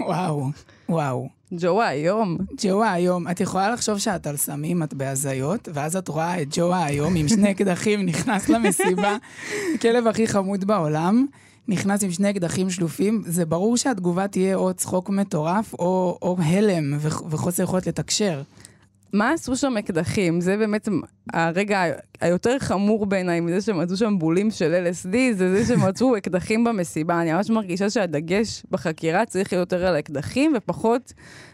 וואו, 0.00 0.50
וואו. 0.88 1.28
ג'ו 1.52 1.82
היום. 1.82 2.36
ג'ו 2.62 2.84
היום, 2.84 3.28
את 3.28 3.40
יכולה 3.40 3.70
לחשוב 3.70 3.98
שאת 3.98 4.26
על 4.26 4.36
סמים, 4.36 4.82
את 4.82 4.94
בהזיות, 4.94 5.68
ואז 5.74 5.96
את 5.96 6.08
רואה 6.08 6.42
את 6.42 6.48
ג'ו 6.50 6.74
היום 6.74 7.16
עם 7.16 7.28
שני 7.28 7.50
אקדחים 7.50 8.00
נכנס 8.10 8.48
למסיבה, 8.48 9.16
הכלב 9.74 10.06
הכי 10.06 10.26
חמוד 10.26 10.64
בעולם, 10.64 11.26
נכנס 11.68 12.02
עם 12.04 12.10
שני 12.10 12.30
אקדחים 12.30 12.70
שלופים, 12.70 13.22
זה 13.26 13.46
ברור 13.46 13.76
שהתגובה 13.76 14.28
תהיה 14.28 14.54
או 14.54 14.74
צחוק 14.74 15.10
מטורף, 15.10 15.74
או, 15.74 16.18
או 16.22 16.36
הלם 16.38 16.96
וח, 17.00 17.22
וחוסר 17.30 17.62
יכולת 17.62 17.86
לתקשר. 17.86 18.42
מה 19.12 19.32
עשו 19.32 19.56
שם 19.56 19.76
אקדחים? 19.76 20.40
זה 20.40 20.56
באמת 20.56 20.88
הרגע 21.32 21.82
היותר 22.20 22.58
חמור 22.58 23.06
בעיניי 23.06 23.40
מזה 23.40 23.60
שמצאו 23.60 23.96
שם 23.96 24.18
בולים 24.18 24.50
של 24.50 24.86
LSD, 24.86 25.16
זה 25.32 25.64
זה 25.64 25.74
שמצאו 25.74 26.16
אקדחים 26.18 26.64
במסיבה. 26.64 27.20
אני 27.20 27.32
ממש 27.32 27.50
מרגישה 27.50 27.90
שהדגש 27.90 28.62
בחקירה 28.70 29.26
צריך 29.26 29.52
להיות 29.52 29.72
יותר 29.72 29.86
על 29.86 29.98
אקדחים 29.98 30.52
ופחות 30.56 31.12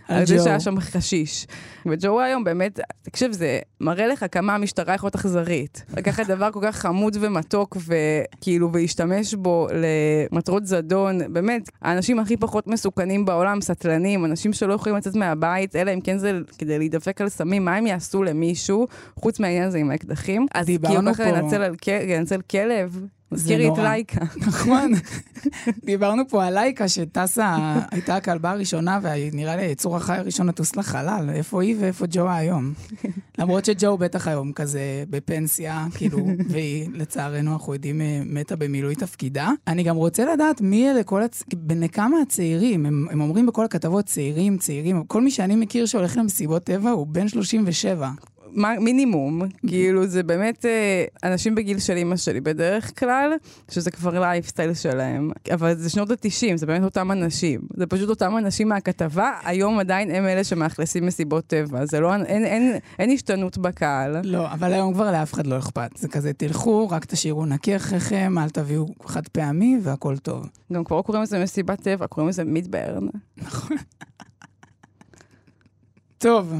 על 0.08 0.26
זה. 0.26 0.38
שהיה 0.38 0.60
שם 0.60 0.80
חשיש. 0.80 1.46
וג'ו 1.86 2.20
היום 2.20 2.44
באמת, 2.44 2.80
תקשיב, 3.02 3.32
זה 3.32 3.58
מראה 3.80 4.06
לך 4.06 4.24
כמה 4.32 4.54
המשטרה 4.54 4.94
יכולה 4.94 5.08
להיות 5.08 5.14
אכזרית. 5.14 5.84
לקחת 5.96 6.26
דבר 6.26 6.50
כל 6.52 6.60
כך 6.62 6.76
חמוד 6.76 7.16
ומתוק 7.20 7.76
וכאילו, 7.76 8.72
ולהשתמש 8.72 9.34
בו 9.34 9.68
למטרות 9.72 10.66
זדון, 10.66 11.32
באמת, 11.32 11.70
האנשים 11.82 12.18
הכי 12.18 12.36
פחות 12.36 12.66
מסוכנים 12.66 13.24
בעולם, 13.24 13.60
סטלנים, 13.60 14.24
אנשים 14.24 14.52
שלא 14.52 14.74
יכולים 14.74 14.96
לצאת 14.96 15.14
מהבית, 15.14 15.76
אלא 15.76 15.94
אם 15.94 16.00
כן 16.00 16.18
זה 16.18 16.38
כדי 16.58 16.78
להידפק 16.78 17.20
על 17.20 17.28
סמים, 17.28 17.64
מה 17.64 17.76
הם 17.76 17.86
יעשו 17.86 18.22
למישהו, 18.22 18.86
חוץ 19.14 19.40
מהעניין 19.40 19.64
הזה 19.64 19.78
עם 19.78 19.90
האקדחים? 19.90 20.46
אז 20.56 20.66
דיברנו 20.66 21.14
כאילו 21.14 21.14
פה- 21.14 21.24
על 21.56 21.76
כל- 21.76 21.90
לנצל 22.08 22.40
כלב. 22.50 23.00
מזכיר 23.32 23.58
לי 23.58 23.68
את. 23.68 23.78
לייקה. 23.78 24.20
נכון. 24.36 24.92
דיברנו 25.84 26.22
פה 26.28 26.44
על 26.46 26.54
לייקה 26.54 26.88
שטסה, 26.88 27.56
הייתה 27.90 28.16
הכלבה 28.16 28.50
הראשונה, 28.50 28.98
ונראה 29.02 29.56
לי 29.56 29.62
היצור 29.62 29.96
החי 29.96 30.16
הראשון 30.16 30.46
לטוס 30.48 30.76
לחלל. 30.76 31.30
איפה 31.34 31.62
היא 31.62 31.76
ואיפה 31.80 32.04
ג'ו 32.10 32.28
היום? 32.30 32.72
למרות 33.38 33.64
שג'ו 33.64 33.98
בטח 33.98 34.28
היום 34.28 34.52
כזה 34.52 34.80
בפנסיה, 35.10 35.86
כאילו, 35.94 36.18
והיא, 36.50 36.88
לצערנו, 36.92 37.52
אנחנו 37.52 37.72
יודעים, 37.74 38.00
אה, 38.00 38.20
מתה 38.26 38.56
במילוי 38.56 38.94
תפקידה. 38.94 39.50
אני 39.68 39.82
גם 39.82 39.96
רוצה 39.96 40.32
לדעת 40.34 40.60
מי 40.60 40.90
אלה 40.90 41.02
כל 41.02 41.22
הצ... 41.22 41.42
בני 41.56 41.88
כמה 41.88 42.16
הצעירים? 42.22 42.86
הם, 42.86 43.06
הם 43.10 43.20
אומרים 43.20 43.46
בכל 43.46 43.64
הכתבות 43.64 44.04
צעירים, 44.04 44.58
צעירים. 44.58 45.04
כל 45.04 45.22
מי 45.22 45.30
שאני 45.30 45.56
מכיר 45.56 45.86
שהולך 45.86 46.16
למסיבות 46.16 46.64
טבע 46.64 46.90
הוא 46.90 47.06
בן 47.06 47.28
37. 47.28 48.10
מה, 48.52 48.72
מינימום, 48.80 49.42
כאילו 49.66 50.06
זה 50.06 50.22
באמת 50.22 50.66
אה, 50.66 51.04
אנשים 51.24 51.54
בגיל 51.54 51.78
של 51.78 51.96
אימא 51.96 52.16
שלי 52.16 52.40
בדרך 52.40 52.98
כלל, 52.98 53.32
שזה 53.70 53.90
כבר 53.90 54.20
לייפסטייל 54.20 54.74
שלהם, 54.74 55.30
אבל 55.54 55.74
זה 55.74 55.90
שנות 55.90 56.10
ה-90, 56.10 56.56
זה 56.56 56.66
באמת 56.66 56.82
אותם 56.82 57.12
אנשים. 57.12 57.60
זה 57.76 57.86
פשוט 57.86 58.08
אותם 58.08 58.38
אנשים 58.38 58.68
מהכתבה, 58.68 59.30
היום 59.44 59.78
עדיין 59.78 60.10
הם 60.10 60.26
אלה 60.26 60.44
שמאכלסים 60.44 61.06
מסיבות 61.06 61.46
טבע, 61.46 61.86
זה 61.86 62.00
לא, 62.00 62.12
אין, 62.14 62.24
אין, 62.24 62.44
אין, 62.44 62.78
אין 62.98 63.10
השתנות 63.10 63.58
בקהל. 63.58 64.16
לא, 64.24 64.52
אבל 64.52 64.72
היום 64.72 64.94
כבר 64.94 65.12
לאף 65.12 65.34
אחד 65.34 65.46
לא 65.46 65.58
אכפת. 65.58 65.90
זה 65.96 66.08
כזה, 66.08 66.32
תלכו, 66.32 66.88
רק 66.88 67.04
תשאירו 67.04 67.46
נקי 67.46 67.76
אחריכם, 67.76 68.38
אל 68.38 68.50
תביאו 68.50 68.86
חד 69.04 69.28
פעמי 69.28 69.78
והכל 69.82 70.18
טוב. 70.18 70.46
גם 70.72 70.84
כבר 70.84 70.96
לא 70.96 71.02
קוראים 71.02 71.22
לזה 71.22 71.42
מסיבת 71.42 71.80
טבע, 71.80 72.06
קוראים 72.06 72.28
לזה 72.28 72.44
מידברן. 72.44 73.06
טוב, 76.18 76.54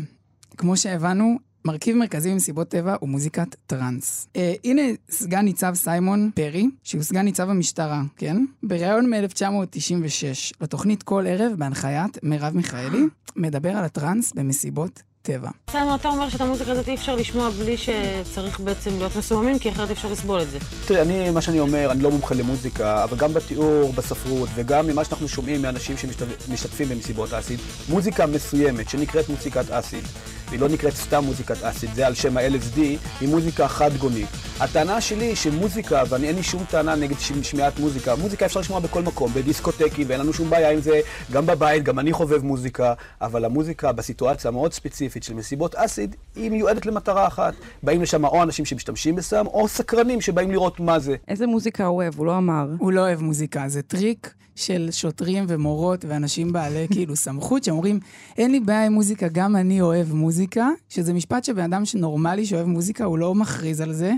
כמו 0.57 0.76
שהבנו, 0.76 1.37
מרכיב 1.66 1.96
מרכזי 1.96 2.32
במסיבות 2.32 2.68
טבע 2.68 2.96
הוא 3.00 3.08
מוזיקת 3.08 3.56
טראנס. 3.66 4.28
אה, 4.37 4.54
הנה 4.64 4.82
סגן 5.11 5.40
ניצב 5.44 5.75
סיימון 5.75 6.30
פרי, 6.35 6.66
שהוא 6.82 7.02
סגן 7.02 7.20
ניצב 7.20 7.50
המשטרה, 7.50 8.02
כן? 8.16 8.44
בריאיון 8.62 9.11
מ-1996, 9.11 10.54
לתוכנית 10.61 11.02
כל 11.02 11.25
ערב 11.26 11.52
בהנחיית 11.58 12.18
מרב 12.23 12.56
מיכאלי, 12.56 13.02
מדבר 13.37 13.70
על 13.70 13.85
הטראנס 13.85 14.32
במסיבות 14.32 15.02
טבע. 15.23 15.50
סיימון, 15.70 15.94
אתה 15.94 16.08
אומר 16.08 16.28
שאת 16.28 16.40
המוזיקה 16.40 16.73
הזאת 16.73 16.88
אי 16.88 16.94
אפשר 16.94 17.16
לשמוע 17.16 17.50
בלי 17.50 17.76
שצריך 17.76 18.61
בעצם 18.61 18.90
להיות 18.99 19.16
מסוממים, 19.16 19.58
כי 19.58 19.70
אחרת 19.70 19.90
אפשר 19.90 20.12
לסבול 20.12 20.42
את 20.42 20.50
זה. 20.50 20.58
תראה, 20.87 21.02
אני, 21.02 21.30
מה 21.30 21.40
שאני 21.40 21.61
אומר, 21.61 21.92
אני 21.92 22.02
לא 22.02 22.11
מומחה 22.11 22.35
למוזיקה, 22.35 23.04
אבל 23.04 23.16
גם 23.16 23.35
בתיאור, 23.35 23.92
בספרות, 23.92 24.49
וגם 24.54 24.87
ממה 24.87 25.04
שאנחנו 25.04 25.28
שומעים 25.28 25.62
מאנשים 25.62 25.96
שמשתתפים 25.96 26.88
במסיבות 26.88 27.32
אסיד, 27.32 27.61
מוזיקה 27.88 28.26
מסוימת 28.26 28.88
שנקראת 28.88 29.28
מוזיקת 29.28 29.70
אסיד, 29.70 30.04
והיא 30.49 30.61
לא 30.61 30.69
נקראת 30.69 30.95
סתם 30.95 31.25
מוזיקת 31.25 31.62
אסיד, 31.62 31.95
זה 31.95 32.07
על 32.07 32.15
שם 32.15 32.37
ה-LSD, 32.37 32.79
היא 33.21 33.29
מוזיקה 33.29 33.69
חד-גונית. 33.69 34.29
הטענה 34.61 35.00
שלי 35.00 35.25
היא 35.25 35.35
שמוזיקה, 35.35 36.03
ואני 36.09 36.29
אין 36.29 36.37
לי 36.37 36.43
שום 36.43 36.65
טענה 36.71 36.95
נגד 36.95 37.17
שמיעת 37.43 37.79
מוזיקה, 37.79 38.17
מוזיקה 38.17 38.47
אפשר 38.47 38.61
לשמוע 38.61 38.81
בכל 38.81 39.03
מקום, 39.03 39.33
בדיסקוטקים, 39.35 40.07
ואין 40.09 40.21
לנו 40.21 40.33
שום 40.33 40.50
בעיה 40.50 40.71
עם 40.71 40.81
זה, 40.81 41.00
גם 41.33 41.47
בבית, 41.47 41.85
גם 41.85 41.99
אני 41.99 42.12
חובב 42.12 42.45
מוזיקה, 42.45 42.95
אבל 43.21 43.45
המוזיקה 43.45 43.93
בסיטואציה 43.93 44.49
המאוד 44.49 44.73
ספציפית 44.73 45.23
של 45.23 45.35
מסיבות 45.35 45.75
אסיד, 45.75 46.17
היא 46.37 46.50
מיועדת 46.50 46.87
למטרה 46.87 47.26
אחת. 47.26 47.55
באים 47.83 48.03
לשם 48.03 48.25
או 48.25 48.43
אנשים 48.43 48.65
שמשתמשים 48.65 49.17
בסם, 49.17 49.47
או 49.47 49.69
סקרנים 49.69 50.21
שבאים 50.21 50.50
לראות 50.50 50.81
מה 50.81 50.99
זה. 50.99 51.17
איזה 51.29 51.47
מוזיקה 51.47 51.87
הוא 51.87 51.97
אוהב? 51.97 52.15
הוא 52.17 52.26
לא 52.26 52.38
אמר. 52.38 52.67
הוא 52.79 52.93
לא 52.93 53.00
אוהב 53.00 53.23
מוזיקה, 53.23 53.65
זה 53.67 53.83
טריק 53.83 54.35
של 54.56 54.88
שוטרים 54.90 55.44
ומורות 55.48 56.04
ואנשים 56.08 56.52
בעלי 56.52 56.86
כאילו 56.92 57.16
סמכות, 57.16 57.64
שאומרים, 57.64 58.00
אין 58.38 58.50
לי 58.50 58.60
בעיה 58.60 58.86
עם 58.86 58.92
מוזיקה, 58.92 59.28
גם 59.28 59.56
אני 59.56 59.80
אוהב 59.80 60.12
מוזיקה, 60.12 60.68
שזה 60.88 61.12
משפט 61.12 61.44
שבן 61.44 61.62
אדם 61.62 61.84
שנורמלי 61.84 62.46
שאוהב 62.46 62.66
מוזיקה, 62.66 63.04
הוא 63.04 63.18
לא 63.18 63.34
מכריז 63.34 63.80
על 63.80 63.92
זה. 63.92 64.12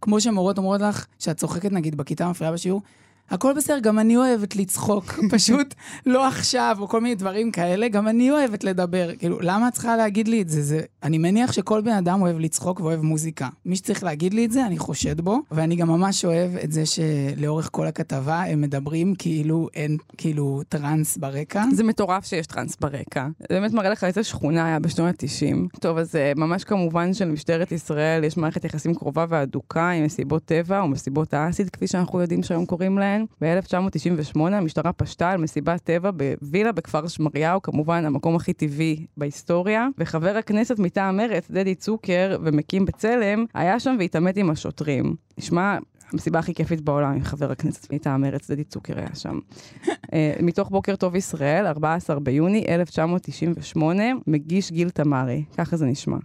כמו 0.00 0.20
שמורות 0.20 0.58
אומרות 0.58 0.80
לך, 0.80 1.06
שאת 1.18 1.36
צוחקת 1.36 1.72
נגיד 1.72 1.94
בכיתה 1.94 2.28
מפריעה 2.28 2.52
בשיעור, 2.52 2.82
הכל 3.30 3.52
בסדר, 3.56 3.78
גם 3.78 3.98
אני 3.98 4.16
אוהבת 4.16 4.56
לצחוק, 4.56 5.04
פשוט 5.34 5.74
לא 6.06 6.26
עכשיו, 6.26 6.76
או 6.80 6.88
כל 6.88 7.00
מיני 7.00 7.14
דברים 7.14 7.50
כאלה, 7.50 7.88
גם 7.88 8.08
אני 8.08 8.30
אוהבת 8.30 8.64
לדבר. 8.64 9.10
כאילו, 9.18 9.38
למה 9.40 9.68
את 9.68 9.72
צריכה 9.72 9.96
להגיד 9.96 10.28
לי 10.28 10.42
את 10.42 10.48
זה? 10.48 10.62
זה? 10.62 10.80
אני 11.02 11.18
מניח 11.18 11.52
שכל 11.52 11.80
בן 11.80 11.92
אדם 11.92 12.22
אוהב 12.22 12.38
לצחוק 12.38 12.80
ואוהב 12.80 13.00
מוזיקה. 13.02 13.48
מי 13.64 13.76
שצריך 13.76 14.04
להגיד 14.04 14.34
לי 14.34 14.44
את 14.44 14.52
זה, 14.52 14.66
אני 14.66 14.78
חושד 14.78 15.20
בו, 15.20 15.38
ואני 15.50 15.76
גם 15.76 15.88
ממש 15.88 16.24
אוהב 16.24 16.56
את 16.56 16.72
זה 16.72 16.82
שלאורך 16.86 17.68
כל 17.72 17.86
הכתבה 17.86 18.42
הם 18.42 18.60
מדברים 18.60 19.14
כאילו 19.14 19.68
אין, 19.74 19.96
כאילו, 20.16 20.62
טראנס 20.68 21.16
ברקע. 21.16 21.64
זה 21.72 21.84
מטורף 21.84 22.26
שיש 22.26 22.46
טראנס 22.46 22.76
ברקע. 22.80 23.28
זה 23.38 23.46
באמת 23.50 23.72
מראה 23.72 23.90
לך 23.90 24.04
איזה 24.04 24.24
שכונה 24.24 24.66
היה 24.66 24.78
בשנות 24.78 25.22
ה-90. 25.22 25.78
טוב, 25.80 25.98
אז 25.98 26.16
אה, 26.16 26.32
ממש 26.36 26.64
כמובן 26.64 27.14
שלמשטרת 27.14 27.72
ישראל 27.72 28.24
יש 28.24 28.36
מערכת 28.36 28.64
יחסים 28.64 28.94
קרובה 28.94 29.26
והדוקה 29.28 29.90
עם 29.90 30.04
מסיבות 30.04 30.44
טבע 30.44 30.80
או 30.80 30.88
מסיבות 30.88 31.34
האסיד, 31.34 31.70
כפי 31.70 31.86
שאנחנו 31.86 32.20
יודעים 32.20 32.42
שהיום 32.42 32.66
קוראים 32.66 32.98
להן. 32.98 33.15
ב-1998 33.40 34.40
המשטרה 34.40 34.92
פשטה 34.92 35.30
על 35.30 35.38
מסיבת 35.38 35.80
טבע 35.84 36.10
בווילה 36.10 36.72
בכפר 36.72 37.08
שמריהו, 37.08 37.62
כמובן 37.62 38.04
המקום 38.04 38.36
הכי 38.36 38.52
טבעי 38.52 39.06
בהיסטוריה, 39.16 39.88
וחבר 39.98 40.36
הכנסת 40.36 40.78
מטעם 40.78 41.16
מרצ, 41.16 41.50
דדי 41.50 41.74
צוקר 41.74 42.38
ומקים 42.42 42.84
בצלם, 42.84 43.44
היה 43.54 43.80
שם 43.80 43.96
והתעמת 43.98 44.36
עם 44.36 44.50
השוטרים. 44.50 45.16
נשמע 45.38 45.78
המסיבה 46.12 46.38
הכי 46.38 46.54
כיפית 46.54 46.80
בעולם 46.80 47.12
עם 47.12 47.24
חבר 47.24 47.52
הכנסת 47.52 47.92
מטעם 47.92 48.20
מרצ, 48.20 48.50
דדי 48.50 48.64
צוקר 48.64 48.98
היה 48.98 49.14
שם. 49.14 49.38
אה, 50.12 50.32
מתוך 50.42 50.70
בוקר 50.70 50.96
טוב 50.96 51.14
ישראל, 51.14 51.66
14 51.66 52.20
ביוני 52.20 52.64
1998, 52.68 54.02
מגיש 54.26 54.72
גיל 54.72 54.90
תמרי. 54.90 55.44
ככה 55.56 55.76
זה 55.76 55.86
נשמע. 55.86 56.16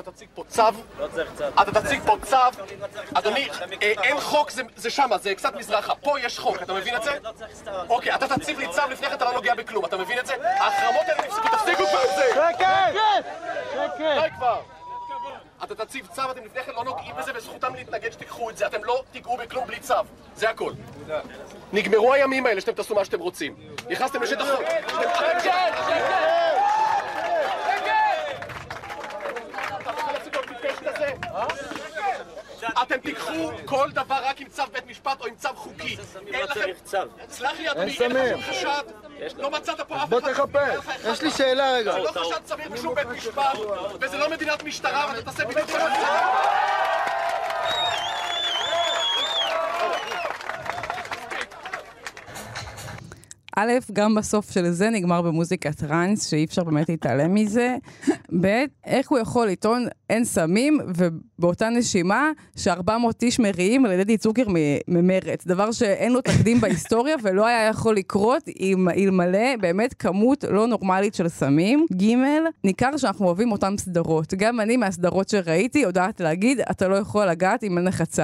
אתה 0.00 0.12
תציג 0.12 0.28
פה 0.34 0.44
צו. 0.48 0.62
לא 0.98 1.06
צריך 1.14 1.30
צו. 1.38 1.44
אתה 1.62 1.80
תציג 1.80 2.00
פה 2.06 2.16
צו. 2.22 2.36
אדוני, 3.14 3.48
אה, 3.82 3.92
אין 4.02 4.20
חוק, 4.20 4.50
זה- 4.50 4.62
זה 4.76 4.90
שמה, 4.90 5.18
זה 5.18 5.34
קצת 5.34 5.54
מזרחה. 5.54 5.94
פה 5.94 6.20
יש 6.20 6.38
חוק, 6.38 6.62
אתה 6.62 6.72
מבין 6.72 6.96
את 6.96 7.02
זה? 7.02 7.18
אוקיי, 7.88 8.14
אתה 8.14 8.28
תציב 8.38 8.58
לי 8.58 8.68
צו 8.68 8.82
לפני 8.90 9.06
כן, 9.08 9.14
אתה 9.14 9.24
לא 9.24 9.32
נוגע 9.32 9.54
בכלום, 9.54 9.84
אתה 9.84 9.96
מבין 9.96 10.18
את 10.18 10.26
זה? 10.26 10.34
ההחרמות 10.60 11.02
האלה 11.08 11.26
נפסקו, 11.28 11.48
תפסיקו 11.56 11.86
כבר 11.86 11.98
עם 11.98 12.16
זה! 12.16 12.30
שקט! 12.34 12.94
שקט! 13.72 13.98
די 14.22 14.30
כבר! 14.36 14.60
אתה 15.64 15.74
תציב 15.74 16.06
צו, 16.06 16.22
אתם 16.30 16.44
לפני 16.44 16.62
כן 16.62 16.72
לא 16.72 16.84
נוגעים 16.84 17.16
בזה, 17.16 17.32
וזכותם 17.34 17.74
להתנגד 17.74 18.12
שתיקחו 18.12 18.50
את 18.50 18.56
זה. 18.56 18.66
אתם 18.66 18.84
לא 18.84 19.02
תיגעו 19.12 19.36
בכלום 19.36 19.66
בלי 19.66 19.80
צו. 19.80 19.94
זה 20.36 20.50
הכל. 20.50 20.72
נגמרו 21.72 22.12
הימים 22.14 22.46
האלה 22.46 22.60
שאתם 22.60 22.72
תעשו 22.72 22.94
מה 22.94 23.04
שאתם 23.04 23.20
רוצים. 23.20 23.56
נכנסתם 23.90 24.22
לשטח 24.22 24.44
חוק. 30.92 31.52
אתם 32.82 32.96
תיקחו 32.98 33.50
כל 33.64 33.90
דבר 33.90 34.18
רק 34.24 34.40
עם 34.40 34.48
צו 34.48 34.62
בית 34.72 34.86
משפט 34.86 35.20
או 35.20 35.26
עם 35.26 35.34
צו 35.36 35.48
חוקי. 35.54 35.96
אין 36.26 36.42
לכם... 36.44 36.60
סלח 37.28 37.52
לי 37.58 37.70
אדוני, 37.70 37.96
אין 38.00 38.12
לך 38.12 38.24
שום 38.32 38.42
חשד? 38.42 38.82
לא 39.36 39.50
מצאת 39.50 39.80
פה 39.80 39.96
אף 39.96 40.00
אחד? 40.00 40.10
בוא 40.10 40.20
תחפש. 40.20 40.84
יש 41.04 41.22
לי 41.22 41.30
שאלה 41.30 41.72
רגע. 41.72 41.92
זה 41.92 41.98
לא 41.98 42.10
חשד 42.10 42.46
סביר 42.46 42.68
בשום 42.68 42.94
בית 42.94 43.06
משפט, 43.06 43.58
וזה 44.00 44.18
לא 44.18 44.30
מדינת 44.30 44.62
משטרה, 44.62 45.06
ואתה 45.08 45.22
תעשה 45.22 45.44
בדיוק 45.44 45.70
מה 45.70 45.78
שאתה 45.78 46.73
א', 53.56 53.72
גם 53.92 54.14
בסוף 54.14 54.50
של 54.50 54.70
זה 54.70 54.90
נגמר 54.90 55.22
במוזיקת 55.22 55.74
טראנס, 55.74 56.26
שאי 56.26 56.44
אפשר 56.44 56.64
באמת 56.64 56.88
להתעלם 56.88 57.34
מזה. 57.34 57.76
ב', 58.40 58.64
איך 58.86 59.10
הוא 59.10 59.18
יכול 59.18 59.46
לטעון 59.46 59.86
אין 60.10 60.24
סמים, 60.24 60.78
ובאותה 60.96 61.68
נשימה 61.68 62.30
ש-400 62.56 62.90
איש 63.22 63.40
מריעים 63.40 63.84
על 63.84 63.92
ידי 63.92 64.04
די 64.04 64.18
צוקר 64.18 64.42
ממרץ. 64.88 65.46
דבר 65.46 65.72
שאין 65.72 66.12
לו 66.12 66.20
תקדים 66.20 66.60
בהיסטוריה 66.60 67.16
ולא 67.22 67.46
היה 67.46 67.68
יכול 67.68 67.96
לקרות 67.96 68.48
אלמלא 68.96 69.56
באמת 69.60 69.94
כמות 69.94 70.44
לא 70.50 70.66
נורמלית 70.66 71.14
של 71.14 71.28
סמים. 71.28 71.86
ג', 71.92 72.14
ניכר 72.64 72.96
שאנחנו 72.96 73.26
אוהבים 73.26 73.52
אותן 73.52 73.76
סדרות. 73.76 74.34
גם 74.34 74.60
אני 74.60 74.76
מהסדרות 74.76 75.28
שראיתי 75.28 75.78
יודעת 75.78 76.20
להגיד, 76.20 76.60
אתה 76.60 76.88
לא 76.88 76.96
יכול 76.96 77.26
לגעת 77.26 77.64
אם 77.64 77.78
אין 77.78 77.86
לך 77.86 78.02
צו. 78.02 78.22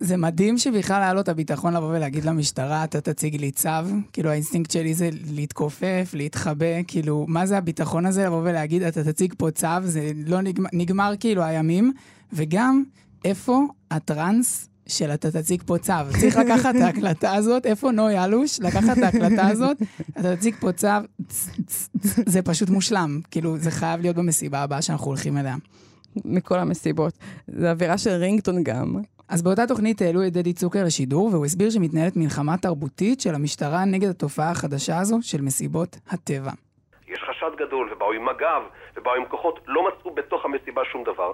זה 0.00 0.16
מדהים 0.16 0.58
שבכלל 0.58 1.02
היה 1.02 1.14
לו 1.14 1.20
את 1.20 1.28
הביטחון 1.28 1.74
לבוא 1.74 1.88
ולהגיד 1.88 2.24
למשטרה, 2.24 2.84
אתה 2.84 3.00
תציג 3.00 3.36
לי 3.36 3.50
צו. 3.50 3.68
כאילו, 4.12 4.30
האינסטינקט 4.30 4.70
שלי 4.70 4.94
זה 4.94 5.08
להתכופף, 5.30 6.10
להתחבא, 6.14 6.82
כאילו, 6.86 7.24
מה 7.28 7.46
זה 7.46 7.58
הביטחון 7.58 8.06
הזה 8.06 8.24
לבוא 8.24 8.40
ולהגיד, 8.40 8.82
אתה 8.82 9.04
תציג 9.04 9.34
פה 9.38 9.50
צו, 9.50 9.66
זה 9.84 10.12
לא 10.26 10.40
נגמר, 10.40 10.68
נגמר 10.72 11.12
כאילו 11.20 11.42
הימים. 11.42 11.92
וגם, 12.32 12.82
איפה 13.24 13.66
הטראנס 13.90 14.68
של 14.86 15.10
אתה 15.10 15.30
תציג 15.30 15.62
פה 15.66 15.78
צו? 15.78 15.92
צריך 16.20 16.36
לקחת 16.36 16.76
את 16.76 16.80
ההקלטה 16.80 17.34
הזאת, 17.34 17.66
איפה 17.66 17.90
נוי 17.90 18.24
אלוש? 18.24 18.60
לקחת 18.60 18.98
את 18.98 19.02
ההקלטה 19.02 19.48
הזאת, 19.48 19.76
אתה 20.20 20.36
תציג 20.36 20.54
פה 20.60 20.72
צו, 20.72 20.88
זה 22.26 22.42
פשוט 22.42 22.70
מושלם. 22.70 23.20
כאילו, 23.30 23.58
זה 23.58 23.70
חייב 23.70 24.00
להיות 24.00 24.16
במסיבה 24.16 24.58
הבאה 24.58 24.82
שאנחנו 24.82 25.06
הולכים 25.06 25.38
אליה. 25.38 25.56
מכל 26.24 26.58
המסיבות. 26.58 27.18
זה 27.48 27.70
אווירה 27.70 27.98
של 27.98 28.10
רינגטון 28.10 28.62
גם. 28.64 28.96
אז 29.30 29.42
באותה 29.42 29.66
תוכנית 29.68 30.00
העלו 30.02 30.26
את 30.26 30.32
דדי 30.32 30.52
צוקר 30.52 30.78
לשידור, 30.86 31.26
והוא 31.32 31.44
הסביר 31.46 31.70
שמתנהלת 31.70 32.16
מלחמה 32.16 32.56
תרבותית 32.56 33.20
של 33.20 33.34
המשטרה 33.34 33.84
נגד 33.84 34.08
התופעה 34.08 34.50
החדשה 34.50 34.98
הזו 34.98 35.18
של 35.22 35.40
מסיבות 35.42 35.96
הטבע. 36.10 36.50
יש 37.08 37.20
חשד 37.30 37.50
גדול, 37.56 37.92
ובאו 37.92 38.12
עם 38.12 38.24
מג"ב, 38.24 38.62
ובאו 38.96 39.14
עם 39.14 39.24
כוחות, 39.24 39.60
לא 39.66 39.88
מצאו 39.88 40.14
בתוך 40.14 40.44
המסיבה 40.44 40.82
שום 40.92 41.04
דבר. 41.04 41.32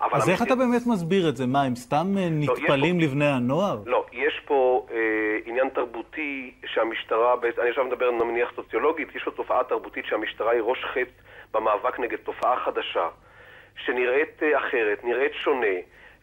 אבל 0.00 0.16
אז 0.16 0.28
איך 0.28 0.40
המסיבה- 0.40 0.44
אתה 0.44 0.66
באמת 0.66 0.82
מסביר 0.86 1.28
את 1.28 1.36
זה? 1.36 1.46
מה, 1.46 1.62
הם 1.62 1.76
סתם 1.76 2.14
אה, 2.18 2.28
נטפלים 2.30 3.00
לבני 3.00 3.26
הנוער? 3.26 3.78
לא, 3.86 4.04
יש 4.12 4.40
פה 4.44 4.86
אה, 4.90 4.96
עניין 5.46 5.68
תרבותי 5.68 6.54
שהמשטרה, 6.66 7.34
אני 7.60 7.68
עכשיו 7.68 7.84
מדבר 7.84 8.10
נניח 8.10 8.52
סוציולוגית, 8.56 9.08
יש 9.16 9.22
פה 9.24 9.30
תופעה 9.30 9.64
תרבותית 9.64 10.04
שהמשטרה 10.08 10.50
היא 10.50 10.60
ראש 10.62 10.78
חץ 10.94 11.08
במאבק 11.54 12.00
נגד 12.00 12.16
תופעה 12.24 12.56
חדשה, 12.64 13.08
שנראית 13.86 14.42
אה, 14.42 14.58
אחרת, 14.58 15.04
נראית 15.04 15.32
שונה. 15.44 15.76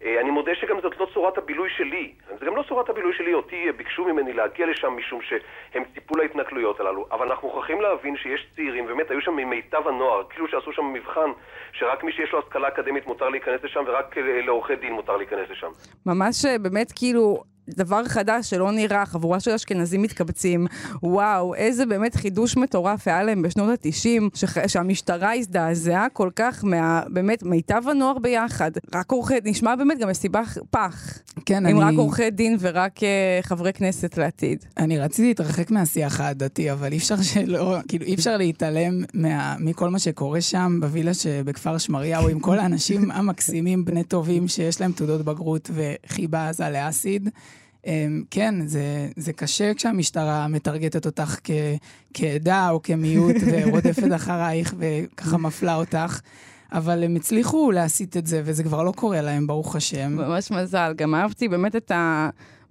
אה, 0.06 0.22
אני 0.22 0.30
מודה 0.30 0.52
שגם 0.56 0.82
זאת 0.82 0.94
לא 1.00 1.08
צורת 1.14 1.38
הבילוי 1.38 1.70
שלי. 1.78 2.14
זה 2.40 2.46
גם 2.46 2.56
לא 2.56 2.64
צורת 2.68 2.90
הבילוי 2.90 3.14
שלי, 3.18 3.34
אותי 3.34 3.68
אה, 3.68 3.72
ביקשו 3.72 4.06
ממני 4.06 4.34
להגיע 4.34 4.66
לשם 4.66 4.98
משום 4.98 5.20
שהם 5.22 5.84
ציפו 5.94 6.16
להתנכלויות 6.16 6.80
הללו. 6.80 7.06
אבל 7.12 7.28
אנחנו 7.30 7.48
מוכרחים 7.48 7.82
להבין 7.82 8.18
שיש 8.18 8.48
צעירים, 8.56 8.86
באמת 8.86 9.12
היו 9.12 9.22
שם 9.22 9.36
ממיטב 9.36 9.88
הנוער, 9.88 10.24
כאילו 10.30 10.48
שעשו 10.48 10.74
שם 10.74 10.94
מבחן 10.94 11.30
שרק 11.74 12.04
מי 12.04 12.12
שיש 12.12 12.32
לו 12.32 12.40
השכלה 12.40 12.68
אקדמית 12.68 13.08
מותר 13.08 13.30
להיכנס 13.30 13.64
לשם 13.64 13.84
ורק 13.88 14.18
אה, 14.18 14.42
לעורכי 14.42 14.76
דין 14.76 14.94
מותר 14.94 15.18
להיכנס 15.18 15.50
לשם. 15.50 15.72
ממש 16.06 16.46
באמת 16.62 16.92
כאילו... 16.96 17.44
דבר 17.78 18.06
חדש 18.08 18.50
שלא 18.50 18.72
נראה, 18.72 19.06
חבורה 19.06 19.40
של 19.40 19.52
אשכנזים 19.52 20.02
מתקבצים. 20.02 20.68
וואו, 21.04 21.56
איזה 21.56 21.86
באמת 21.86 22.16
חידוש 22.16 22.58
מטורף 22.58 23.08
היה 23.08 23.24
להם 23.24 23.42
בשנות 23.42 23.70
ה-90, 23.70 24.22
שח... 24.34 24.68
שהמשטרה 24.68 25.34
הזדעזעה 25.34 26.08
כל 26.14 26.30
כך 26.36 26.64
מה... 26.64 27.02
באמת 27.08 27.44
מיטב 27.44 27.82
הנוער 27.88 28.20
ביחד. 28.20 28.72
רק 28.96 29.12
עורכי, 29.12 29.34
נשמע 29.46 29.76
באמת 29.76 30.00
גם 30.00 30.10
מסיבה 30.10 30.42
פח. 30.70 31.20
כן, 31.46 31.66
עם 31.66 31.82
אני... 31.82 31.92
רק 31.92 31.98
עורכי 31.98 32.30
דין 32.30 32.58
ורק 32.60 32.98
uh, 32.98 33.02
חברי 33.42 33.74
כנסת 33.74 34.18
לעתיד. 34.18 34.66
אני 34.78 35.00
רציתי 35.00 35.28
להתרחק 35.28 35.72
מהשיח 35.72 36.22
העדתי, 36.22 36.72
אבל 36.72 36.92
אי 36.92 36.98
אפשר 36.98 37.22
שלא, 37.22 37.78
כאילו 37.88 38.06
אי 38.06 38.16
אפשר 38.16 38.38
להתעלם 38.38 39.04
מה, 39.14 39.56
מכל 39.60 39.90
מה 39.90 40.00
שקורה 40.00 40.42
שם 40.42 40.78
בווילה 40.82 41.14
שבכפר 41.14 41.78
שמריהו, 41.78 42.28
עם 42.28 42.40
כל 42.40 42.60
האנשים 42.60 43.12
המקסימים, 43.12 43.86
בני 43.86 44.04
טובים, 44.04 44.48
שיש 44.48 44.82
להם 44.82 44.92
תעודות 44.92 45.22
בגרות 45.22 45.72
וחיבה 45.74 46.50
עזה 46.50 46.70
לאסיד. 46.70 47.30
אמ, 47.90 48.24
כן, 48.32 48.68
זה, 48.68 49.10
זה 49.16 49.34
קשה 49.34 49.74
כשהמשטרה 49.74 50.48
מטרגטת 50.48 51.06
אותך 51.06 51.40
כ, 51.44 51.52
כעדה 52.14 52.70
או 52.70 52.84
כמיעוט 52.84 53.36
ורודפת 53.52 54.16
אחרייך 54.16 54.76
וככה 54.78 55.38
מפלה 55.38 55.76
אותך. 55.76 56.20
אבל 56.72 57.04
הם 57.04 57.16
הצליחו 57.16 57.72
להסיט 57.72 58.18
את 58.18 58.28
זה, 58.28 58.42
וזה 58.46 58.64
כבר 58.64 58.84
לא 58.84 58.92
קורה 58.92 59.22
להם, 59.22 59.48
ברוך 59.48 59.76
השם. 59.76 60.16
ממש 60.16 60.52
מזל. 60.52 60.94
גם 60.98 61.16
אהבתי 61.16 61.48
באמת 61.48 61.76
את 61.76 61.92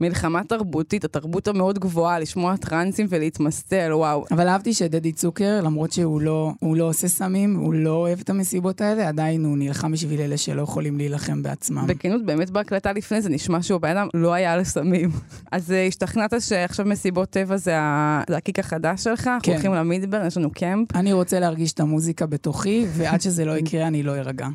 המלחמה 0.01 0.41
התרבותית, 0.41 1.05
התרבות 1.05 1.49
המאוד 1.49 1.79
גבוהה, 1.79 2.19
לשמוע 2.19 2.57
טרנסים 2.57 3.07
ולהתמסטל, 3.09 3.91
וואו. 3.93 4.25
אבל 4.31 4.49
אהבתי 4.49 4.75
שדדי 4.75 5.13
צוקר, 5.13 5.61
למרות 5.65 5.93
שהוא 5.93 6.21
לא, 6.21 6.53
הוא 6.61 6.77
לא 6.77 6.85
עושה 6.85 7.09
סמים, 7.09 7.57
הוא 7.57 7.75
לא 7.75 7.91
אוהב 7.91 8.21
את 8.21 8.31
המסיבות 8.31 8.81
האלה, 8.81 9.09
עדיין 9.09 9.45
הוא 9.45 9.59
נלחם 9.59 9.93
בשביל 9.93 10.21
אלה 10.21 10.37
שלא 10.37 10.63
יכולים 10.63 10.97
להילחם 10.99 11.43
בעצמם. 11.43 11.87
בכנות, 11.87 12.25
באמת 12.27 12.51
בהקלטה 12.51 12.93
לפני 12.93 13.23
זה 13.23 13.29
נשמע 13.29 13.63
שהוא 13.63 13.81
בן 13.81 13.97
אדם 13.97 14.09
לא 14.15 14.33
היה 14.33 14.57
לסמים. 14.57 15.11
אז 15.53 15.73
אה, 15.73 15.87
השתכנעת 15.87 16.35
שעכשיו 16.41 16.87
מסיבות 16.87 17.31
טבע 17.31 17.57
זה 17.57 17.79
ה- 17.79 18.23
זה 18.29 18.37
הקיק 18.37 18.59
החדש 18.59 19.05
שלך? 19.05 19.27
אנחנו 19.27 19.43
כן. 19.43 19.53
הולכים 19.53 19.75
למדבר, 19.75 20.23
יש 20.27 20.37
לנו 20.37 20.51
קמפ. 20.51 20.97
אני 20.97 21.13
רוצה 21.13 21.41
להרגיש 21.41 21.73
את 21.73 21.81
המוזיקה 21.81 22.27
בתוכי, 22.27 22.87
ועד 22.97 23.21
שזה 23.21 23.45
לא 23.45 23.57
יקרה 23.59 23.87
אני 23.87 24.03
לא 24.03 24.17
ארגע. 24.17 24.49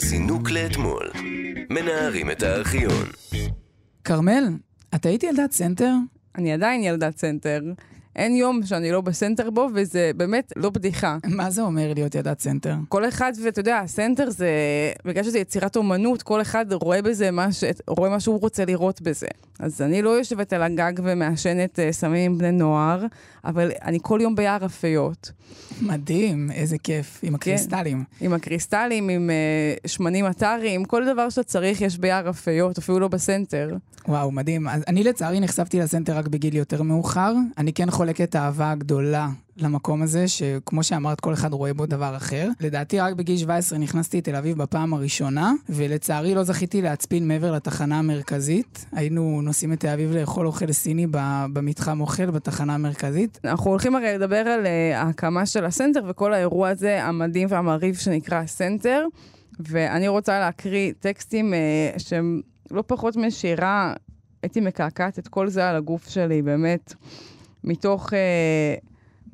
זינוק 0.00 0.50
לאתמול. 0.50 1.10
מנערים 1.70 2.30
את 2.30 2.42
הארכיון. 2.42 3.06
כרמל, 4.04 4.44
את 4.94 5.06
היית 5.06 5.22
ילדת 5.22 5.52
סנטר? 5.52 5.92
אני 6.38 6.52
עדיין 6.52 6.82
ילדת 6.82 7.18
סנטר. 7.18 7.60
אין 8.16 8.36
יום 8.36 8.60
שאני 8.64 8.92
לא 8.92 9.00
בסנטר 9.00 9.50
בו, 9.50 9.68
וזה 9.74 10.10
באמת 10.16 10.52
לא 10.56 10.70
בדיחה. 10.70 11.16
מה 11.24 11.50
זה 11.50 11.62
אומר 11.62 11.94
להיות 11.94 12.14
ילדת 12.14 12.40
סנטר? 12.40 12.74
כל 12.88 13.08
אחד, 13.08 13.32
ואתה 13.44 13.60
יודע, 13.60 13.82
סנטר 13.86 14.30
זה, 14.30 14.50
בגלל 15.04 15.24
שזה 15.24 15.38
יצירת 15.38 15.76
אומנות, 15.76 16.22
כל 16.22 16.40
אחד 16.40 16.72
רואה 16.72 17.02
בזה 17.02 17.30
מה, 17.30 17.52
ש... 17.52 17.64
רואה 17.88 18.10
מה 18.10 18.20
שהוא 18.20 18.40
רוצה 18.40 18.64
לראות 18.64 19.00
בזה. 19.00 19.26
אז 19.58 19.82
אני 19.82 20.02
לא 20.02 20.10
יושבת 20.10 20.52
על 20.52 20.62
הגג 20.62 20.92
ומעשנת 21.02 21.78
uh, 21.78 21.92
סמים 21.92 22.32
עם 22.32 22.38
בני 22.38 22.52
נוער, 22.52 23.06
אבל 23.44 23.70
אני 23.82 23.98
כל 24.02 24.18
יום 24.22 24.34
ביער 24.34 24.66
אפיות. 24.66 25.32
מדהים, 25.82 26.50
איזה 26.50 26.78
כיף, 26.78 27.20
עם 27.22 27.34
הקריסטלים. 27.34 28.04
עם 28.20 28.32
הקריסטלים, 28.32 29.08
עם 29.08 29.30
uh, 29.84 29.88
שמנים 29.88 30.26
אתרים, 30.26 30.84
כל 30.84 31.04
דבר 31.12 31.30
שאתה 31.30 31.42
צריך 31.42 31.80
יש 31.80 31.98
ביער 31.98 32.30
אפיות, 32.30 32.78
אפילו 32.78 33.00
לא 33.00 33.08
בסנטר. 33.08 33.76
וואו, 34.08 34.30
מדהים. 34.30 34.68
אז 34.68 34.82
אני 34.88 35.04
לצערי 35.04 35.40
נחשפתי 35.40 35.78
לסנטר 35.78 36.16
רק 36.16 36.28
בגיל 36.28 36.56
יותר 36.56 36.82
מאוחר. 36.82 37.34
אני 37.58 37.72
כן 37.72 37.90
חולקת 37.90 38.36
אהבה 38.36 38.74
גדולה 38.74 39.28
למקום 39.60 40.02
הזה, 40.02 40.28
שכמו 40.28 40.82
שאמרת, 40.82 41.20
כל 41.20 41.32
אחד 41.32 41.52
רואה 41.52 41.74
בו 41.74 41.86
דבר 41.86 42.16
אחר. 42.16 42.48
לדעתי, 42.60 43.00
רק 43.00 43.14
בגיל 43.14 43.36
17 43.36 43.78
נכנסתי 43.78 44.18
לתל 44.18 44.36
אביב 44.36 44.58
בפעם 44.58 44.94
הראשונה, 44.94 45.52
ולצערי 45.68 46.34
לא 46.34 46.42
זכיתי 46.42 46.82
להצפין 46.82 47.28
מעבר 47.28 47.52
לתחנה 47.52 47.98
המרכזית. 47.98 48.86
היינו 48.92 49.40
נוסעים 49.42 49.72
לתל 49.72 49.88
אביב 49.88 50.12
לאכול 50.12 50.46
אוכל 50.46 50.72
סיני 50.72 51.06
במתחם 51.52 52.00
אוכל 52.00 52.30
בתחנה 52.30 52.74
המרכזית. 52.74 53.40
אנחנו 53.44 53.70
הולכים 53.70 53.96
הרי 53.96 54.14
לדבר 54.14 54.36
על 54.36 54.64
uh, 54.64 54.96
ההקמה 54.96 55.46
של 55.46 55.64
הסנטר 55.64 56.00
וכל 56.08 56.34
האירוע 56.34 56.68
הזה 56.68 57.04
המדהים 57.04 57.48
והמרהיב 57.50 57.94
שנקרא 57.94 58.38
הסנטר, 58.38 59.06
ואני 59.60 60.08
רוצה 60.08 60.38
להקריא 60.40 60.92
טקסטים 61.00 61.52
uh, 61.52 61.98
שהם 61.98 62.40
לא 62.70 62.84
פחות 62.86 63.16
משירה, 63.16 63.94
הייתי 64.42 64.60
מקעקעת 64.60 65.18
את 65.18 65.28
כל 65.28 65.48
זה 65.48 65.68
על 65.68 65.76
הגוף 65.76 66.08
שלי, 66.08 66.42
באמת, 66.42 66.94
מתוך, 67.64 68.12
uh, 68.12 68.16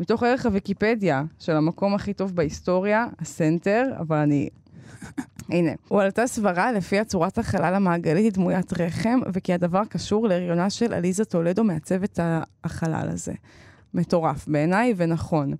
מתוך 0.01 0.23
ערך 0.23 0.47
הוויקיפדיה 0.47 1.23
של 1.39 1.57
המקום 1.57 1.95
הכי 1.95 2.15
טוב 2.15 2.37
בהיסטוריה, 2.37 3.07
הסנטר, 3.19 3.85
אבל 3.99 4.17
אני... 4.17 4.49
הנה, 5.49 5.71
הועלתה 5.89 6.27
סברה 6.27 6.73
לפיה 6.73 7.05
צורת 7.05 7.39
החלל 7.39 7.75
המעגלית 7.75 8.25
היא 8.25 8.33
דמוית 8.33 8.73
רחם, 8.81 9.21
וכי 9.33 9.53
הדבר 9.53 9.85
קשור 9.85 10.29
להריונה 10.29 10.71
של 10.71 10.93
עליזה 10.93 11.25
טולדו 11.25 11.65
מעצבת 11.65 12.19
החלל 12.65 13.09
הזה. 13.13 13.33
מטורף 13.95 14.49
בעיניי 14.49 14.95
ונכון. 14.97 15.55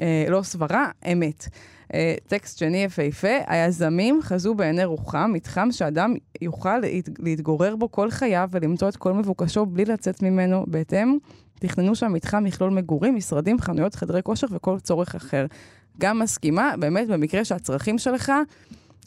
אה, 0.00 0.26
לא 0.28 0.42
סברה, 0.42 0.90
אמת. 1.12 1.48
אה, 1.94 2.14
טקסט 2.26 2.58
שני 2.58 2.84
יפהפה, 2.84 3.36
היזמים 3.46 4.20
חזו 4.22 4.54
בעיני 4.54 4.84
רוחם 4.84 5.30
מתחם 5.34 5.68
שאדם 5.72 6.14
יוכל 6.42 6.78
להת, 6.78 7.08
להתגורר 7.18 7.76
בו 7.76 7.90
כל 7.90 8.10
חייו 8.10 8.48
ולמצוא 8.52 8.88
את 8.88 8.96
כל 8.96 9.12
מבוקשו 9.12 9.66
בלי 9.66 9.84
לצאת 9.84 10.22
ממנו. 10.22 10.64
בהתאם, 10.68 11.18
תכננו 11.54 11.94
שם 11.94 12.12
מתחם 12.12 12.44
מכלול 12.44 12.70
מגורים, 12.70 13.16
משרדים, 13.16 13.60
חנויות, 13.60 13.94
חדרי 13.94 14.22
כושר 14.22 14.46
וכל 14.50 14.80
צורך 14.80 15.14
אחר. 15.14 15.46
גם 16.00 16.18
מסכימה, 16.18 16.74
באמת, 16.78 17.08
במקרה 17.08 17.44
שהצרכים 17.44 17.98
שלך 17.98 18.32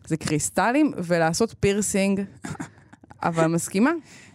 זה 0.08 0.18
קריסטלים 0.18 0.92
ולעשות 0.98 1.56
פירסינג, 1.60 2.22
אבל 3.24 3.48
מסכימה. 3.48 3.92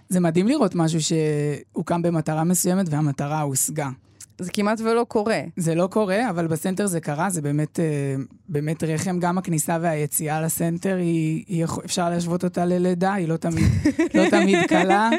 זה 0.08 0.20
מדהים 0.20 0.48
לראות 0.48 0.74
משהו 0.74 1.00
שהוקם 1.00 2.02
במטרה 2.02 2.44
מסוימת 2.44 2.86
והמטרה 2.90 3.40
הושגה. 3.40 3.88
זה 4.40 4.50
כמעט 4.53 4.81
ולא 4.81 5.05
קורה. 5.09 5.40
זה 5.57 5.74
לא 5.74 5.87
קורה, 5.87 6.31
אבל 6.31 6.46
בסנטר 6.46 6.87
זה 6.87 7.00
קרה, 7.00 7.31
זה 7.31 7.42
באמת, 7.42 7.81
אה, 7.81 8.14
באמת 8.48 8.85
רחם. 8.85 9.18
גם 9.18 9.38
הכניסה 9.38 9.79
והיציאה 9.81 10.40
לסנטר, 10.40 10.96
היא, 10.96 11.44
היא, 11.48 11.64
אפשר 11.85 12.11
להשוות 12.11 12.44
אותה 12.44 12.64
ללידה, 12.64 13.14
היא 13.14 13.29
לא 13.29 13.37
תמיד, 13.37 13.68
לא 14.14 14.31
תמיד 14.31 14.59
קלה. 14.68 15.11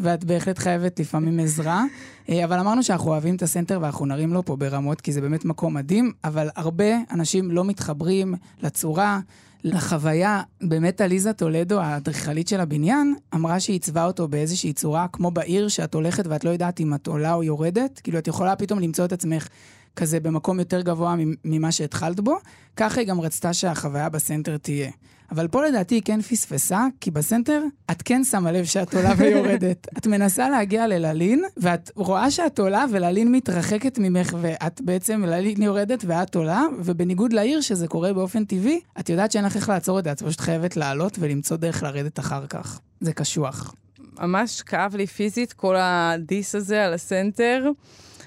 ואת 0.00 0.24
בהחלט 0.24 0.58
חייבת 0.58 1.00
לפעמים 1.00 1.40
עזרה. 1.40 1.84
אה, 2.28 2.44
אבל 2.44 2.58
אמרנו 2.58 2.82
שאנחנו 2.82 3.10
אוהבים 3.10 3.36
את 3.36 3.42
הסנטר 3.42 3.78
ואנחנו 3.82 4.06
נרים 4.06 4.32
לו 4.32 4.44
פה 4.44 4.56
ברמות, 4.56 5.00
כי 5.00 5.12
זה 5.12 5.20
באמת 5.20 5.44
מקום 5.44 5.74
מדהים, 5.74 6.12
אבל 6.24 6.48
הרבה 6.56 6.84
אנשים 7.10 7.50
לא 7.50 7.64
מתחברים 7.64 8.34
לצורה, 8.62 9.20
לחוויה. 9.64 10.42
באמת 10.60 11.00
עליזה 11.00 11.32
טולדו, 11.32 11.80
האדריכלית 11.80 12.48
של 12.48 12.60
הבניין, 12.60 13.14
אמרה 13.34 13.60
שהיא 13.60 13.74
עיצבה 13.74 14.04
אותו 14.04 14.28
באיזושהי 14.28 14.72
צורה, 14.72 15.06
כמו 15.12 15.30
בעיר, 15.30 15.68
שאת 15.68 15.94
הולכת 15.94 16.26
ואת 16.26 16.44
לא 16.44 16.50
יודעת 16.50 16.80
אם 16.80 16.94
את 16.94 17.06
עולה 17.06 17.34
או 17.34 17.42
יורדת. 17.42 18.00
כאילו, 18.04 18.18
את 18.18 18.28
יכולה 18.28 18.56
פתאום 18.56 18.80
למצוא 18.80 19.04
את 19.04 19.12
עצמך 19.12 19.48
כזה 19.96 20.20
במקום 20.20 20.58
יותר 20.58 20.80
גבוה 20.80 21.14
ממה 21.44 21.72
שהתחלת 21.72 22.20
בו. 22.20 22.36
ככה 22.76 23.00
היא 23.00 23.08
גם 23.08 23.20
רצתה 23.20 23.52
שהחוויה 23.52 24.08
בסנטר 24.08 24.56
תהיה. 24.56 24.90
אבל 25.30 25.48
פה 25.48 25.66
לדעתי 25.66 25.94
היא 25.94 26.02
כן 26.04 26.22
פספסה, 26.22 26.86
כי 27.00 27.10
בסנטר 27.10 27.62
את 27.90 28.02
כן 28.02 28.24
שמה 28.24 28.52
לב 28.52 28.64
שאת 28.64 28.94
עולה 28.94 29.12
ויורדת. 29.18 29.86
את 29.98 30.06
מנסה 30.06 30.50
להגיע 30.50 30.86
לללין, 30.86 31.44
ואת 31.56 31.90
רואה 31.94 32.30
שאת 32.30 32.58
עולה 32.58 32.84
וללין 32.92 33.32
מתרחקת 33.32 33.98
ממך, 33.98 34.36
ואת 34.40 34.80
בעצם, 34.80 35.24
ללין 35.24 35.62
יורדת 35.62 36.04
ואת 36.06 36.34
עולה, 36.34 36.62
ובניגוד 36.78 37.32
לעיר, 37.32 37.60
שזה 37.60 37.88
קורה 37.88 38.12
באופן 38.12 38.44
טבעי, 38.44 38.80
את 39.00 39.08
יודעת 39.08 39.32
שאין 39.32 39.44
לך 39.44 39.56
איך 39.56 39.68
לעצור 39.68 39.98
את 39.98 40.04
זה, 40.04 40.12
את 40.12 40.22
פשוט 40.22 40.40
חייבת 40.40 40.76
לעלות 40.76 41.16
ולמצוא 41.18 41.56
דרך 41.56 41.82
לרדת 41.82 42.18
אחר 42.18 42.46
כך. 42.46 42.80
זה 43.00 43.12
קשוח. 43.12 43.74
ממש 44.20 44.62
כאב 44.62 44.96
לי 44.96 45.06
פיזית 45.06 45.52
כל 45.52 45.76
הדיס 45.78 46.54
הזה 46.54 46.84
על 46.84 46.94
הסנטר. 46.94 47.70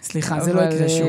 סליחה, 0.07 0.39
זה 0.39 0.53
לא 0.53 0.61
יקרה 0.61 0.89
שוב. 0.89 1.07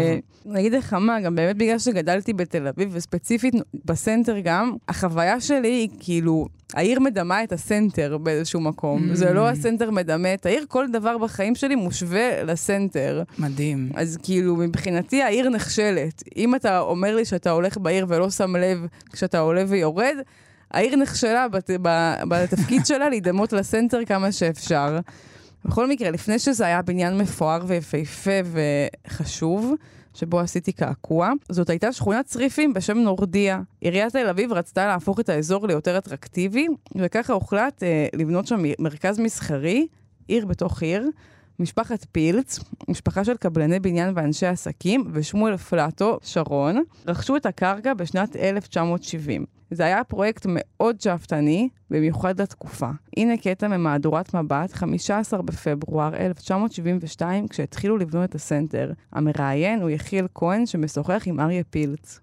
אני 0.51 0.61
אגיד 0.61 0.73
לך 0.73 0.93
מה, 0.93 1.21
גם 1.21 1.35
באמת 1.35 1.57
בגלל 1.57 1.79
שגדלתי 1.79 2.33
בתל 2.33 2.67
אביב, 2.67 2.89
וספציפית 2.93 3.55
בסנטר 3.85 4.37
גם, 4.45 4.73
החוויה 4.89 5.41
שלי 5.41 5.69
היא 5.69 5.89
כאילו, 6.01 6.47
העיר 6.75 7.01
מדמה 7.01 7.45
את 7.45 7.53
הסנטר 7.53 8.19
באיזשהו 8.19 8.61
מקום. 8.61 9.11
אממ. 9.11 9.15
זה 9.15 9.33
לא 9.33 9.49
הסנטר 9.49 9.91
מדמה 9.91 10.35
את 10.35 10.47
העיר, 10.47 10.65
כל 10.69 10.87
דבר 10.93 11.19
בחיים 11.19 11.55
שלי 11.55 11.75
מושווה 11.75 12.45
לסנטר. 12.45 13.23
מדהים. 13.39 13.91
אז 13.95 14.19
כאילו, 14.23 14.57
מבחינתי 14.57 15.23
העיר 15.23 15.49
נכשלת. 15.49 16.23
אם 16.37 16.55
אתה 16.55 16.81
אומר 16.81 17.17
לי 17.17 17.25
שאתה 17.25 17.51
הולך 17.51 17.79
בעיר 17.79 18.07
ולא 18.09 18.31
שם 18.31 18.57
לב 18.57 18.87
כשאתה 19.13 19.39
עולה 19.39 19.65
ויורד, 19.69 20.17
העיר 20.71 20.97
נכשלה 20.97 21.49
בת, 21.49 21.71
בתפקיד 22.29 22.87
שלה 22.87 23.09
להידמות 23.09 23.53
לסנטר 23.53 24.05
כמה 24.05 24.33
שאפשר. 24.33 24.99
בכל 25.65 25.89
מקרה, 25.89 26.11
לפני 26.11 26.39
שזה 26.39 26.67
היה 26.67 26.83
בניין 26.83 27.19
מפואר 27.19 27.61
ויפהפה 27.67 28.41
וחשוב, 29.07 29.75
שבו 30.15 30.41
עשיתי 30.41 30.73
קעקוע, 30.73 31.31
זאת 31.49 31.71
הייתה 31.71 31.93
שכונת 31.93 32.27
צריפים 32.27 32.75
בשם 32.75 32.99
נורדיה. 32.99 33.61
עיריית 33.81 34.13
תל 34.13 34.29
אביב 34.29 34.53
רצתה 34.53 34.87
להפוך 34.87 35.21
את 35.21 35.29
האזור 35.29 35.67
ליותר 35.67 35.99
אטרקטיבי, 35.99 36.67
וככה 36.97 37.33
הוחלט 37.33 37.83
אה, 37.83 38.07
לבנות 38.15 38.47
שם 38.47 38.63
מרכז 38.79 39.19
מסחרי, 39.19 39.87
עיר 40.29 40.47
בתוך 40.47 40.83
עיר. 40.83 41.11
משפחת 41.61 42.07
פילץ, 42.13 42.59
משפחה 42.89 43.25
של 43.25 43.37
קבלני 43.37 43.81
בניין 43.81 44.13
ואנשי 44.17 44.47
עסקים, 44.47 45.05
ושמואל 45.13 45.57
פלטו, 45.57 46.19
שרון, 46.23 46.83
רכשו 47.07 47.37
את 47.37 47.47
הקרקע 47.47 47.95
בשנת 47.95 48.37
1970. 48.37 49.58
זה 49.71 49.85
היה 49.85 50.05
פרויקט 50.05 50.47
מאוד 50.49 51.01
שאפתני, 51.01 51.69
במיוחד 51.91 52.41
לתקופה. 52.41 52.89
הנה 53.17 53.37
קטע 53.37 53.69
ממהדורת 53.69 54.35
מבט, 54.35 54.73
15 54.73 55.43
בפברואר 55.43 56.17
1972, 56.17 57.49
כשהתחילו 57.49 57.97
לבנות 57.97 58.31
את 58.31 58.35
הסנטר. 58.35 58.93
המראיין 59.13 59.83
הוא 59.83 59.91
יחיאל 59.91 60.27
כהן, 60.35 60.67
שמשוחח 60.67 61.23
עם 61.27 61.41
אריה 61.41 61.63
פילץ. 61.71 62.21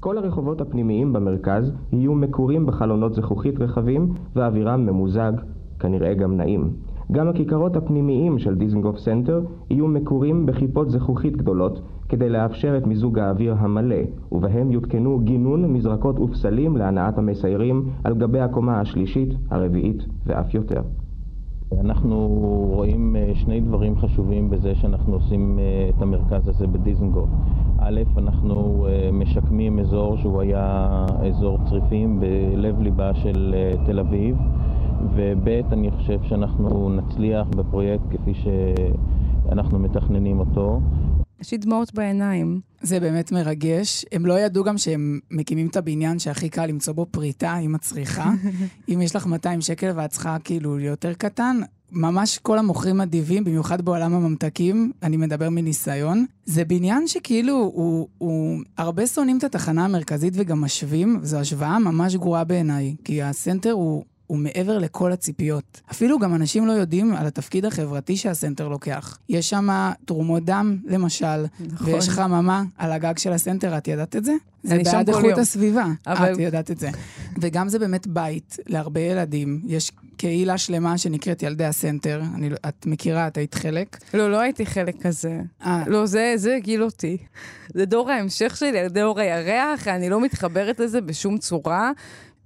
כל 0.00 0.18
הרחובות 0.18 0.60
הפנימיים 0.60 1.12
במרכז 1.12 1.72
יהיו 1.92 2.14
מקורים 2.14 2.66
בחלונות 2.66 3.14
זכוכית 3.14 3.60
רחבים 3.60 4.14
ואווירם 4.36 4.86
ממוזג, 4.86 5.32
כנראה 5.80 6.14
גם 6.14 6.36
נעים. 6.36 6.70
גם 7.12 7.28
הכיכרות 7.28 7.76
הפנימיים 7.76 8.38
של 8.38 8.54
דיזנגוף 8.54 8.98
סנטר 8.98 9.40
יהיו 9.70 9.86
מקורים 9.86 10.46
בכיפות 10.46 10.90
זכוכית 10.90 11.36
גדולות 11.36 11.80
כדי 12.08 12.28
לאפשר 12.28 12.76
את 12.76 12.86
מיזוג 12.86 13.18
האוויר 13.18 13.54
המלא, 13.58 13.96
ובהם 14.32 14.70
יותקנו 14.70 15.18
גינון, 15.18 15.72
מזרקות 15.72 16.20
ופסלים 16.20 16.76
להנאת 16.76 17.18
המסיירים 17.18 17.90
על 18.04 18.14
גבי 18.14 18.40
הקומה 18.40 18.80
השלישית, 18.80 19.28
הרביעית 19.50 20.06
ואף 20.26 20.54
יותר. 20.54 20.82
אנחנו 21.80 22.28
רואים 22.74 23.16
אה, 23.16 23.30
שני 23.34 23.60
דברים 23.60 23.96
חשובים 23.98 24.50
בזה 24.50 24.74
שאנחנו 24.74 25.14
עושים 25.14 25.58
אה, 25.58 25.90
את 25.96 26.02
המרכז 26.02 26.48
הזה 26.48 26.66
בדיזנגוף. 26.66 27.28
א', 27.78 28.00
אנחנו 28.16 28.86
אה, 28.88 29.10
משקמים 29.12 29.78
אזור 29.78 30.16
שהוא 30.16 30.40
היה 30.40 31.06
אזור 31.28 31.58
צריפים 31.68 32.20
בלב 32.20 32.80
ליבה 32.80 33.14
של 33.14 33.54
תל 33.86 34.00
אביב. 34.00 34.36
וב' 35.14 35.48
אני 35.72 35.90
חושב 35.90 36.22
שאנחנו 36.22 36.90
נצליח 36.90 37.46
בפרויקט 37.48 38.04
כפי 38.10 38.32
שאנחנו 38.34 39.78
מתכננים 39.78 40.40
אותו. 40.40 40.80
יש 41.40 41.52
לי 41.52 41.58
דמעות 41.58 41.94
בעיניים. 41.94 42.60
זה 42.80 43.00
באמת 43.00 43.32
מרגש. 43.32 44.04
הם 44.12 44.26
לא 44.26 44.40
ידעו 44.40 44.64
גם 44.64 44.78
שהם 44.78 45.20
מקימים 45.30 45.66
את 45.66 45.76
הבניין 45.76 46.18
שהכי 46.18 46.48
קל 46.48 46.66
למצוא 46.66 46.92
בו 46.92 47.06
פריטה, 47.10 47.58
אם 47.58 47.74
את 47.74 47.80
צריכה. 47.80 48.32
אם 48.94 49.00
יש 49.02 49.16
לך 49.16 49.26
200 49.26 49.60
שקל 49.60 49.92
ואת 49.94 50.10
צריכה 50.10 50.36
כאילו 50.44 50.80
יותר 50.80 51.12
קטן, 51.12 51.60
ממש 51.92 52.38
כל 52.38 52.58
המוכרים 52.58 53.00
אדיבים, 53.00 53.44
במיוחד 53.44 53.82
בעולם 53.82 54.14
הממתקים, 54.14 54.92
אני 55.02 55.16
מדבר 55.16 55.50
מניסיון. 55.50 56.26
זה 56.44 56.64
בניין 56.64 57.08
שכאילו, 57.08 57.54
הוא, 57.54 58.08
הוא... 58.18 58.60
הרבה 58.78 59.06
שונאים 59.06 59.38
את 59.38 59.44
התחנה 59.44 59.84
המרכזית 59.84 60.34
וגם 60.36 60.60
משווים, 60.60 61.20
זו 61.22 61.38
השוואה 61.38 61.78
ממש 61.78 62.14
גרועה 62.14 62.44
בעיניי, 62.44 62.96
כי 63.04 63.22
הסנטר 63.22 63.72
הוא... 63.72 64.04
הוא 64.28 64.38
מעבר 64.38 64.78
לכל 64.78 65.12
הציפיות. 65.12 65.80
אפילו 65.90 66.18
גם 66.18 66.34
אנשים 66.34 66.66
לא 66.66 66.72
יודעים 66.72 67.14
על 67.14 67.26
התפקיד 67.26 67.64
החברתי 67.64 68.16
שהסנטר 68.16 68.68
לוקח. 68.68 69.18
יש 69.28 69.50
שם 69.50 69.68
תרומות 70.04 70.44
דם, 70.44 70.76
למשל, 70.86 71.46
נכון. 71.60 71.94
ויש 71.94 72.08
חממה 72.08 72.62
על 72.78 72.92
הגג 72.92 73.18
של 73.18 73.32
הסנטר, 73.32 73.78
את 73.78 73.88
ידעת 73.88 74.16
את 74.16 74.24
זה? 74.24 74.32
זה 74.62 74.78
בעד 74.84 75.08
איכות 75.08 75.24
יום. 75.24 75.38
הסביבה, 75.40 75.86
אבל... 76.06 76.32
את 76.32 76.38
ידעת 76.38 76.70
את 76.70 76.78
זה. 76.78 76.90
וגם 77.40 77.68
זה 77.68 77.78
באמת 77.78 78.06
בית 78.06 78.56
להרבה 78.66 79.00
ילדים. 79.00 79.60
יש 79.66 79.92
קהילה 80.16 80.58
שלמה 80.58 80.98
שנקראת 80.98 81.42
ילדי 81.42 81.64
הסנטר. 81.64 82.22
אני, 82.34 82.50
את 82.68 82.86
מכירה, 82.86 83.26
את 83.26 83.36
היית 83.36 83.54
חלק? 83.54 83.98
לא, 84.14 84.30
לא 84.30 84.40
הייתי 84.40 84.66
חלק 84.66 85.02
כזה. 85.02 85.40
אה. 85.62 85.66
לא, 85.86 86.06
זה, 86.06 86.32
זה 86.36 86.54
הגיל 86.56 86.82
אותי. 86.82 87.16
זה 87.74 87.84
דור 87.84 88.10
ההמשך 88.10 88.56
שלי, 88.56 88.78
ילדי 88.78 89.02
אור 89.02 89.20
הירח, 89.20 89.88
אני 89.88 90.08
לא 90.08 90.20
מתחברת 90.20 90.80
לזה 90.80 91.00
בשום 91.00 91.38
צורה. 91.38 91.92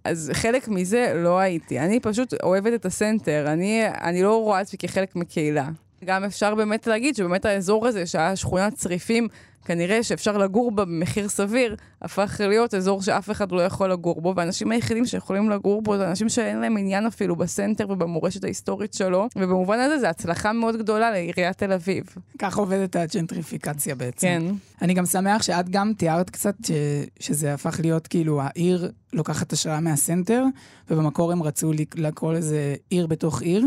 אז 0.05 0.31
חלק 0.35 0.69
מזה 0.69 1.12
לא 1.17 1.38
הייתי. 1.38 1.79
אני 1.79 2.01
פשוט 2.01 2.35
אוהבת 2.43 2.75
את 2.75 2.87
הסנטר, 2.87 3.45
אני, 3.53 3.83
אני 3.88 4.23
לא 4.23 4.43
רואה 4.43 4.61
עצמי 4.61 4.79
כחלק 4.79 5.17
מקהילה. 5.17 5.69
גם 6.05 6.25
אפשר 6.25 6.55
באמת 6.55 6.87
להגיד 6.87 7.17
שבאמת 7.17 7.45
האזור 7.45 7.87
הזה, 7.87 8.07
שהיה 8.07 8.37
שכונת 8.37 8.75
צריפים, 8.75 9.29
כנראה 9.65 10.03
שאפשר 10.03 10.38
לגור 10.38 10.71
בה 10.71 10.85
במחיר 10.85 11.29
סביר, 11.29 11.77
הפך 12.03 12.41
להיות 12.49 12.75
אזור 12.75 13.03
שאף 13.03 13.31
אחד 13.31 13.53
לא 13.53 13.61
יכול 13.61 13.93
לגור 13.93 14.21
בו, 14.21 14.35
והאנשים 14.37 14.73
היחידים 14.73 15.07
שיכולים 15.07 15.51
לגור 15.51 15.83
בו 15.83 15.97
זה 15.97 16.09
אנשים 16.09 16.29
שאין 16.29 16.61
להם 16.61 16.77
עניין 16.77 17.07
אפילו 17.07 17.37
בסנטר 17.37 17.91
ובמורשת 17.91 18.45
ההיסטורית 18.45 18.95
שלו, 18.95 19.29
ובמובן 19.37 19.79
הזה 19.79 19.99
זו 19.99 20.07
הצלחה 20.07 20.53
מאוד 20.53 20.77
גדולה 20.77 21.11
לעיריית 21.11 21.59
תל 21.59 21.73
אביב. 21.73 22.05
ככה 22.38 22.61
עובדת 22.61 22.97
הג'נטריפיקציה 22.97 23.95
בעצם. 23.95 24.27
כן. 24.27 24.43
אני 24.83 24.95
גם 24.95 25.07
שמח 25.07 25.43
שאת 25.43 25.69
גם 25.69 25.93
תיארת 25.97 26.31
קצת 26.31 26.55
ש... 26.67 26.71
שזה 27.21 27.55
הפך 27.55 27.81
להיות 27.83 28.07
כאילו 28.07 28.41
העיר 28.43 28.91
לוקחת 29.12 29.53
השראה 29.53 29.81
מהסנטר, 29.81 30.45
ובמקור 30.91 31.33
הם 31.33 31.43
רצו 31.43 31.73
לקרוא 31.97 32.33
לזה 32.33 32.75
עיר 32.91 33.07
בתוך 33.07 33.43
עיר. 33.43 33.67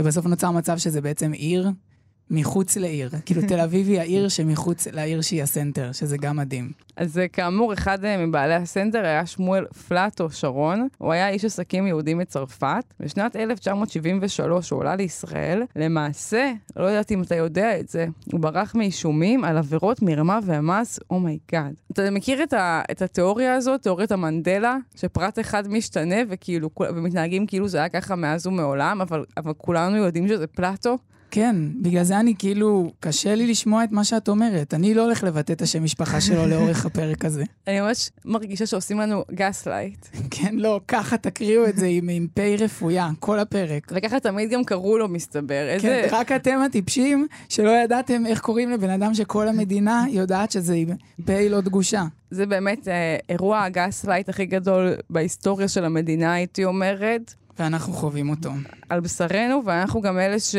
ובסוף 0.00 0.26
נוצר 0.26 0.50
מצב 0.50 0.78
שזה 0.78 1.00
בעצם 1.00 1.32
עיר 1.32 1.68
מחוץ 2.30 2.76
לעיר. 2.76 3.10
כאילו, 3.26 3.42
תל 3.48 3.60
אביב 3.60 3.88
היא 3.88 4.00
העיר 4.00 4.28
שמחוץ 4.28 4.86
לעיר 4.86 5.20
שהיא 5.20 5.42
הסנטר, 5.42 5.92
שזה 5.92 6.16
גם 6.16 6.36
מדהים. 6.36 6.70
אז 6.96 7.18
אה, 7.18 7.28
כאמור, 7.28 7.72
אחד 7.72 8.04
אה, 8.04 8.26
מבעלי 8.26 8.54
הסנטר 8.54 9.04
היה 9.04 9.26
שמואל 9.26 9.64
פלטו 9.88 10.30
שרון. 10.30 10.88
הוא 10.98 11.12
היה 11.12 11.28
איש 11.28 11.44
עסקים 11.44 11.86
יהודי 11.86 12.14
מצרפת. 12.14 12.84
בשנת 13.00 13.36
1973 13.36 14.70
הוא 14.70 14.80
עלה 14.80 14.96
לישראל. 14.96 15.62
למעשה, 15.76 16.52
לא 16.76 16.84
יודעת 16.84 17.12
אם 17.12 17.22
אתה 17.22 17.34
יודע 17.34 17.80
את 17.80 17.88
זה, 17.88 18.06
הוא 18.32 18.40
ברח 18.40 18.74
מאישומים 18.74 19.44
על 19.44 19.56
עבירות 19.56 20.02
מרמה 20.02 20.38
ומס, 20.44 21.00
אומייגאד. 21.10 21.72
Oh 21.72 21.92
אתה 21.92 22.10
מכיר 22.10 22.42
את, 22.42 22.52
ה- 22.52 22.82
את 22.90 23.02
התיאוריה 23.02 23.54
הזאת, 23.54 23.82
תיאוריית 23.82 24.12
המנדלה, 24.12 24.76
שפרט 24.96 25.38
אחד 25.38 25.68
משתנה 25.68 26.16
וכאילו, 26.28 26.70
ומתנהגים 26.80 27.46
כאילו 27.46 27.68
זה 27.68 27.78
היה 27.78 27.88
ככה 27.88 28.16
מאז 28.16 28.46
ומעולם, 28.46 29.00
אבל, 29.00 29.24
אבל 29.36 29.52
כולנו 29.56 29.96
יודעים 29.96 30.28
שזה 30.28 30.46
פלטו? 30.46 30.98
כן, 31.30 31.56
בגלל 31.82 32.02
זה 32.02 32.20
אני 32.20 32.34
כאילו, 32.38 32.92
קשה 33.00 33.34
לי 33.34 33.46
לשמוע 33.46 33.84
את 33.84 33.92
מה 33.92 34.04
שאת 34.04 34.28
אומרת. 34.28 34.74
אני 34.74 34.94
לא 34.94 35.04
הולך 35.04 35.24
לבטא 35.24 35.52
את 35.52 35.62
השם 35.62 35.84
משפחה 35.84 36.20
שלו 36.20 36.46
לאורך 36.50 36.86
הפרק 36.86 37.24
הזה. 37.24 37.44
אני 37.66 37.80
ממש 37.80 38.10
מרגישה 38.24 38.66
שעושים 38.66 39.00
לנו 39.00 39.24
gaslight. 39.34 40.06
כן, 40.30 40.54
לא, 40.58 40.80
ככה 40.88 41.16
תקריאו 41.16 41.66
את 41.66 41.76
זה 41.76 41.86
עם, 41.86 42.08
עם 42.08 42.26
פ' 42.34 42.40
רפויה, 42.58 43.10
כל 43.18 43.38
הפרק. 43.38 43.92
וככה 43.94 44.20
תמיד 44.20 44.50
גם 44.50 44.64
קראו 44.64 44.98
לו, 44.98 45.08
מסתבר. 45.08 45.78
כן, 45.80 45.88
איזה... 45.88 46.06
רק 46.10 46.32
אתם 46.32 46.58
הטיפשים 46.66 47.26
שלא 47.48 47.70
ידעתם 47.70 48.26
איך 48.26 48.40
קוראים 48.40 48.70
לבן 48.70 48.90
אדם 48.90 49.14
שכל 49.14 49.48
המדינה 49.48 50.04
יודעת 50.08 50.50
שזה 50.50 50.74
עם 50.74 50.88
פ' 51.26 51.30
לא 51.50 51.60
דגושה. 51.60 52.04
זה 52.30 52.46
באמת 52.46 52.88
אה, 52.88 53.16
אירוע 53.28 53.62
ה 53.62 54.04
gaslight 54.04 54.28
הכי 54.28 54.46
גדול 54.46 54.94
בהיסטוריה 55.10 55.68
של 55.68 55.84
המדינה, 55.84 56.32
הייתי 56.32 56.64
אומרת. 56.64 57.34
ואנחנו 57.60 57.92
חווים 57.92 58.30
אותו. 58.30 58.50
על 58.88 59.00
בשרנו, 59.00 59.62
ואנחנו 59.64 60.00
גם 60.00 60.18
אלה 60.18 60.40
ש... 60.40 60.54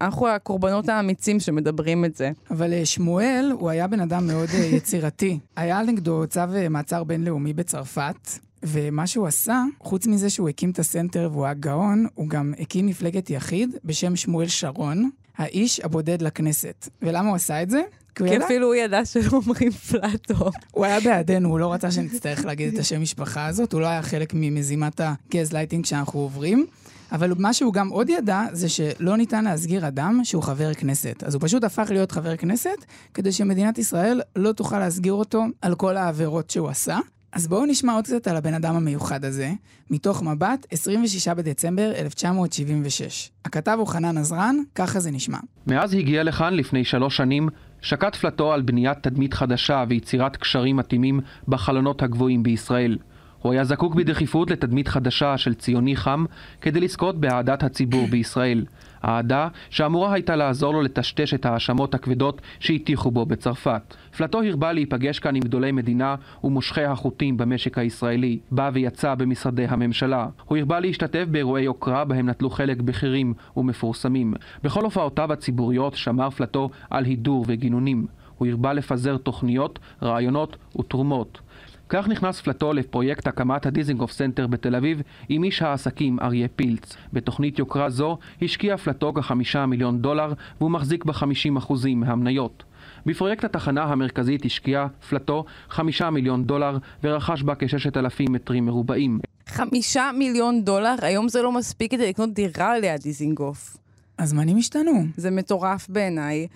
אנחנו 0.00 0.28
הקורבנות 0.28 0.88
האמיצים 0.88 1.40
שמדברים 1.40 2.04
את 2.04 2.16
זה. 2.16 2.30
אבל 2.50 2.72
אה, 2.72 2.86
שמואל, 2.86 3.52
הוא 3.58 3.70
היה 3.70 3.86
בן 3.86 4.00
אדם 4.00 4.26
מאוד 4.26 4.48
אה, 4.54 4.58
יצירתי. 4.58 5.38
היה 5.56 5.82
נגדו 5.82 6.24
צו 6.28 6.40
אה, 6.40 6.68
מעצר 6.68 7.04
בינלאומי 7.04 7.52
בצרפת, 7.52 8.30
ומה 8.62 9.06
שהוא 9.06 9.26
עשה, 9.26 9.64
חוץ 9.80 10.06
מזה 10.06 10.30
שהוא 10.30 10.48
הקים 10.48 10.70
את 10.70 10.78
הסנטר 10.78 11.28
והוא 11.32 11.44
היה 11.44 11.54
גאון, 11.54 12.06
הוא 12.14 12.28
גם 12.28 12.54
הקים 12.58 12.86
מפלגת 12.86 13.30
יחיד 13.30 13.76
בשם 13.84 14.16
שמואל 14.16 14.48
שרון, 14.48 15.10
האיש 15.36 15.80
הבודד 15.80 16.22
לכנסת. 16.22 16.88
ולמה 17.02 17.28
הוא 17.28 17.36
עשה 17.36 17.62
את 17.62 17.70
זה? 17.70 17.82
כי 18.14 18.44
אפילו 18.44 18.66
הוא 18.66 18.74
ידע 18.74 19.04
שלא 19.04 19.30
אומרים 19.32 19.70
פלטו. 19.70 20.50
הוא 20.72 20.84
היה 20.84 21.00
בעדנו, 21.00 21.48
הוא 21.48 21.58
לא 21.58 21.72
רצה 21.72 21.90
שנצטרך 21.90 22.44
להגיד 22.44 22.74
את 22.74 22.80
השם 22.80 23.02
משפחה 23.02 23.46
הזאת, 23.46 23.72
הוא 23.72 23.80
לא 23.80 23.86
היה 23.86 24.02
חלק 24.02 24.32
ממזימת 24.34 25.00
הגז 25.00 25.52
לייטינג 25.52 25.84
שאנחנו 25.84 26.20
עוברים. 26.20 26.66
אבל 27.12 27.32
מה 27.38 27.52
שהוא 27.52 27.72
גם 27.72 27.88
עוד 27.88 28.08
ידע, 28.08 28.42
זה 28.52 28.68
שלא 28.68 29.16
ניתן 29.16 29.44
להסגיר 29.44 29.88
אדם 29.88 30.20
שהוא 30.24 30.42
חבר 30.42 30.74
כנסת. 30.74 31.22
אז 31.22 31.34
הוא 31.34 31.42
פשוט 31.42 31.64
הפך 31.64 31.86
להיות 31.90 32.12
חבר 32.12 32.36
כנסת, 32.36 32.84
כדי 33.14 33.32
שמדינת 33.32 33.78
ישראל 33.78 34.20
לא 34.36 34.52
תוכל 34.52 34.78
להסגיר 34.78 35.12
אותו 35.12 35.44
על 35.62 35.74
כל 35.74 35.96
העבירות 35.96 36.50
שהוא 36.50 36.68
עשה. 36.68 36.98
אז 37.32 37.48
בואו 37.48 37.66
נשמע 37.66 37.94
עוד 37.94 38.04
קצת 38.04 38.28
על 38.28 38.36
הבן 38.36 38.54
אדם 38.54 38.76
המיוחד 38.76 39.24
הזה, 39.24 39.52
מתוך 39.90 40.22
מבט, 40.22 40.66
26 40.70 41.28
בדצמבר 41.28 41.92
1976. 41.96 43.30
הכתב 43.44 43.76
הוא 43.78 43.86
חנן 43.86 44.18
עזרן, 44.18 44.56
ככה 44.74 45.00
זה 45.00 45.10
נשמע. 45.10 45.38
מאז 45.66 45.94
הגיע 45.94 46.22
לכאן 46.22 46.54
לפני 46.54 46.84
שלוש 46.84 47.16
שנים, 47.16 47.48
שקט 47.84 48.16
פלטו 48.16 48.52
על 48.52 48.62
בניית 48.62 48.98
תדמית 49.00 49.34
חדשה 49.34 49.84
ויצירת 49.88 50.36
קשרים 50.36 50.76
מתאימים 50.76 51.20
בחלונות 51.48 52.02
הגבוהים 52.02 52.42
בישראל. 52.42 52.98
הוא 53.42 53.52
היה 53.52 53.64
זקוק 53.64 53.94
בדחיפות 53.94 54.50
לתדמית 54.50 54.88
חדשה 54.88 55.38
של 55.38 55.54
ציוני 55.54 55.96
חם 55.96 56.24
כדי 56.60 56.80
לזכות 56.80 57.20
באהדת 57.20 57.62
הציבור 57.62 58.06
בישראל. 58.06 58.64
אהדה 59.04 59.48
שאמורה 59.70 60.12
הייתה 60.12 60.36
לעזור 60.36 60.72
לו 60.72 60.82
לטשטש 60.82 61.34
את 61.34 61.46
ההאשמות 61.46 61.94
הכבדות 61.94 62.42
שהטיחו 62.60 63.10
בו 63.10 63.26
בצרפת. 63.26 63.94
פלטו 64.16 64.42
הרבה 64.42 64.72
להיפגש 64.72 65.18
כאן 65.18 65.36
עם 65.36 65.42
גדולי 65.42 65.72
מדינה 65.72 66.14
ומושכי 66.44 66.84
החוטים 66.84 67.36
במשק 67.36 67.78
הישראלי. 67.78 68.38
בא 68.50 68.70
ויצא 68.72 69.14
במשרדי 69.14 69.64
הממשלה. 69.64 70.26
הוא 70.44 70.58
הרבה 70.58 70.80
להשתתף 70.80 71.24
באירועי 71.30 71.62
יוקרה 71.62 72.04
בהם 72.04 72.28
נטלו 72.28 72.50
חלק 72.50 72.80
בכירים 72.80 73.34
ומפורסמים. 73.56 74.34
בכל 74.62 74.84
הופעותיו 74.84 75.32
הציבוריות 75.32 75.94
שמר 75.94 76.30
פלטו 76.30 76.70
על 76.90 77.04
הידור 77.04 77.44
וגינונים. 77.48 78.06
הוא 78.38 78.48
הרבה 78.48 78.72
לפזר 78.72 79.16
תוכניות, 79.16 79.78
רעיונות 80.02 80.56
ותרומות. 80.78 81.40
כך 81.88 82.08
נכנס 82.08 82.40
פלטו 82.40 82.72
לפרויקט 82.72 83.26
הקמת 83.26 83.66
הדיזינגוף 83.66 84.12
סנטר 84.12 84.46
בתל 84.46 84.74
אביב 84.74 85.02
עם 85.28 85.44
איש 85.44 85.62
העסקים 85.62 86.20
אריה 86.20 86.48
פילץ. 86.48 86.96
בתוכנית 87.12 87.58
יוקרה 87.58 87.90
זו 87.90 88.18
השקיע 88.42 88.76
פלטו 88.76 89.14
כחמישה 89.14 89.66
מיליון 89.66 90.02
דולר 90.02 90.32
והוא 90.60 90.70
מחזיק 90.70 91.04
בחמישים 91.04 91.56
אחוזים 91.56 92.00
מהמניות. 92.00 92.64
בפרויקט 93.06 93.44
התחנה 93.44 93.82
המרכזית 93.82 94.44
השקיע 94.44 94.86
פלטו 95.08 95.44
חמישה 95.68 96.10
מיליון 96.10 96.44
דולר 96.44 96.78
ורכש 97.04 97.42
בה 97.42 97.54
כששת 97.58 97.96
אלפים 97.96 98.32
מטרים 98.32 98.66
מרובעים. 98.66 99.18
חמישה 99.48 100.10
מיליון 100.18 100.64
דולר? 100.64 100.94
היום 101.02 101.28
זה 101.28 101.42
לא 101.42 101.52
מספיק 101.52 101.90
כדי 101.90 102.08
לקנות 102.08 102.32
דירה 102.32 102.78
ליד 102.78 103.00
דיזינגוף. 103.00 103.76
הזמנים 104.18 104.56
השתנו. 104.56 105.04
זה 105.16 105.30
מטורף 105.30 105.88
בעיניי. 105.88 106.46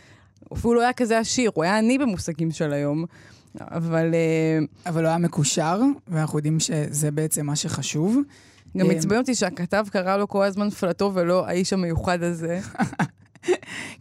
אפילו 0.52 0.74
לא 0.74 0.80
היה 0.80 0.92
כזה 0.92 1.18
עשיר, 1.18 1.50
הוא 1.54 1.64
היה 1.64 1.78
עני 1.78 1.98
במושגים 1.98 2.50
של 2.50 2.72
היום. 2.72 3.04
אבל... 3.60 4.14
אה, 4.14 4.58
אבל 4.86 5.02
הוא 5.02 5.08
היה 5.08 5.18
מקושר, 5.18 5.80
ואנחנו 6.08 6.38
יודעים 6.38 6.60
שזה 6.60 7.10
בעצם 7.10 7.46
מה 7.46 7.56
שחשוב. 7.56 8.18
גם 8.76 8.90
אה, 8.90 8.96
עצבן 8.96 9.16
אותי 9.16 9.34
שהכתב 9.34 9.86
קרא 9.90 10.16
לו 10.16 10.28
כל 10.28 10.44
הזמן 10.44 10.70
פלטו 10.70 11.10
ולא 11.14 11.46
האיש 11.46 11.72
המיוחד 11.72 12.22
הזה. 12.22 12.60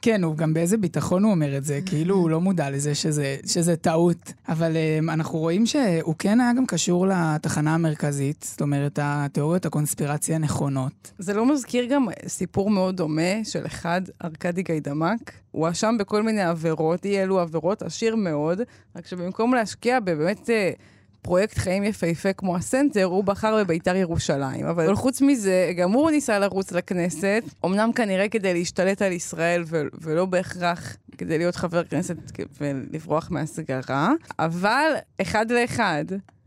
כן, 0.02 0.24
הוא 0.24 0.36
גם 0.36 0.54
באיזה 0.54 0.78
ביטחון 0.78 1.24
הוא 1.24 1.32
אומר 1.32 1.58
את 1.58 1.64
זה, 1.64 1.80
כאילו 1.86 2.16
הוא 2.16 2.30
לא 2.30 2.42
מודע 2.42 2.70
לזה 2.70 2.96
שזה, 2.96 3.38
שזה 3.46 3.76
טעות. 3.76 4.34
אבל 4.50 4.72
um, 4.72 5.14
אנחנו 5.14 5.40
רואים 5.40 5.66
שהוא 5.66 6.16
כן 6.20 6.40
היה 6.40 6.54
גם 6.54 6.66
קשור 6.66 7.08
לתחנה 7.08 7.74
המרכזית, 7.74 8.46
זאת 8.50 8.62
אומרת, 8.62 9.00
התיאוריות 9.02 9.66
הקונספירציה 9.66 10.38
נכונות. 10.38 11.12
זה 11.20 11.34
לא 11.34 11.54
מזכיר 11.54 11.86
גם 11.86 12.06
סיפור 12.28 12.70
מאוד 12.70 12.98
דומה 12.98 13.44
של 13.44 13.66
אחד, 13.66 14.02
ארכדי 14.24 14.64
גיידמק? 14.64 15.32
הוא 15.52 15.66
הואשם 15.66 15.96
בכל 16.00 16.24
מיני 16.24 16.42
עבירות, 16.42 17.06
אי 17.06 17.22
אלו 17.24 17.40
עבירות, 17.40 17.82
עשיר 17.82 18.16
מאוד, 18.16 18.62
רק 18.96 19.08
שבמקום 19.08 19.54
להשקיע 19.54 20.00
בבאמת... 20.00 20.50
אה, 20.50 20.97
פרויקט 21.22 21.58
חיים 21.58 21.84
יפהפה 21.84 22.34
כמו 22.34 22.56
הסנטר, 22.56 23.04
הוא 23.04 23.24
בחר 23.24 23.58
בביתר 23.64 23.96
ירושלים. 23.96 24.66
אבל 24.66 24.96
חוץ 24.96 25.22
מזה, 25.22 25.72
גם 25.78 25.92
הוא 25.92 26.12
ניסה 26.12 26.40
לרוץ 26.40 26.72
לכנסת, 26.72 27.44
אמנם 27.66 27.92
כנראה 27.96 28.30
כדי 28.30 28.54
להשתלט 28.54 29.02
על 29.02 29.12
ישראל 29.12 29.64
ו- 29.66 29.82
ולא 30.02 30.26
בהכרח 30.26 30.98
כדי 31.18 31.38
להיות 31.38 31.56
חבר 31.56 31.84
כנסת 31.84 32.16
ולברוח 32.62 33.32
מהסגרה, 33.32 34.12
אבל 34.40 34.92
אחד 35.22 35.52
לאחד, 35.52 36.06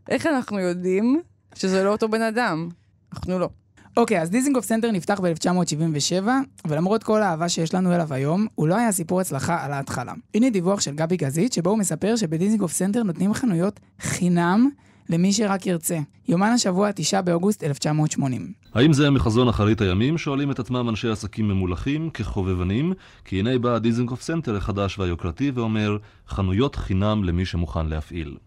איך 0.09 0.25
אנחנו 0.25 0.59
יודעים 0.59 1.21
שזה 1.55 1.83
לא 1.83 1.91
אותו 1.91 2.09
בן 2.09 2.21
אדם? 2.21 2.69
אנחנו 3.13 3.39
לא. 3.39 3.49
אוקיי, 3.97 4.19
אוקיי, 4.19 4.21
אז 4.21 4.29
דיזינגוף 4.29 4.65
סנטר 4.65 4.91
נפתח 4.91 5.19
ב-1977, 5.19 6.27
ולמרות 6.67 7.03
כל 7.03 7.21
האהבה 7.21 7.49
שיש 7.49 7.73
לנו 7.73 7.95
אליו 7.95 8.13
היום, 8.13 8.47
הוא 8.55 8.67
לא 8.67 8.75
היה 8.75 8.91
סיפור 8.91 9.21
הצלחה 9.21 9.65
על 9.65 9.73
ההתחלה. 9.73 10.13
הנה 10.33 10.49
דיווח 10.49 10.81
של 10.81 10.95
גבי 10.95 11.17
גזית, 11.17 11.53
שבו 11.53 11.69
הוא 11.69 11.79
מספר 11.79 12.15
שבדיזינגוף 12.15 12.71
סנטר 12.71 13.03
נותנים 13.03 13.33
חנויות 13.33 13.79
חינם 14.01 14.69
למי 15.09 15.33
שרק 15.33 15.65
ירצה. 15.65 15.99
יומן 16.27 16.51
השבוע, 16.51 16.91
9 16.91 17.21
באוגוסט 17.21 17.63
1980. 17.63 18.53
האם 18.73 18.93
זה 18.93 19.09
מחזון 19.09 19.47
אחרית 19.47 19.81
הימים? 19.81 20.17
שואלים 20.17 20.51
את 20.51 20.59
עצמם 20.59 20.89
אנשי 20.89 21.09
עסקים 21.09 21.47
ממולחים 21.47 22.09
כחובבנים, 22.09 22.93
כי 23.25 23.39
הנה 23.39 23.59
בא 23.59 23.77
דיזינגוף 23.77 24.21
סנטר 24.21 24.55
החדש 24.55 24.99
והיוקרתי 24.99 25.51
ואומר 25.55 25.97
חנויות 26.29 26.75
חינם 26.75 27.23
למי 27.23 27.45
שמוכן 27.45 27.87
להפעיל. 27.87 28.37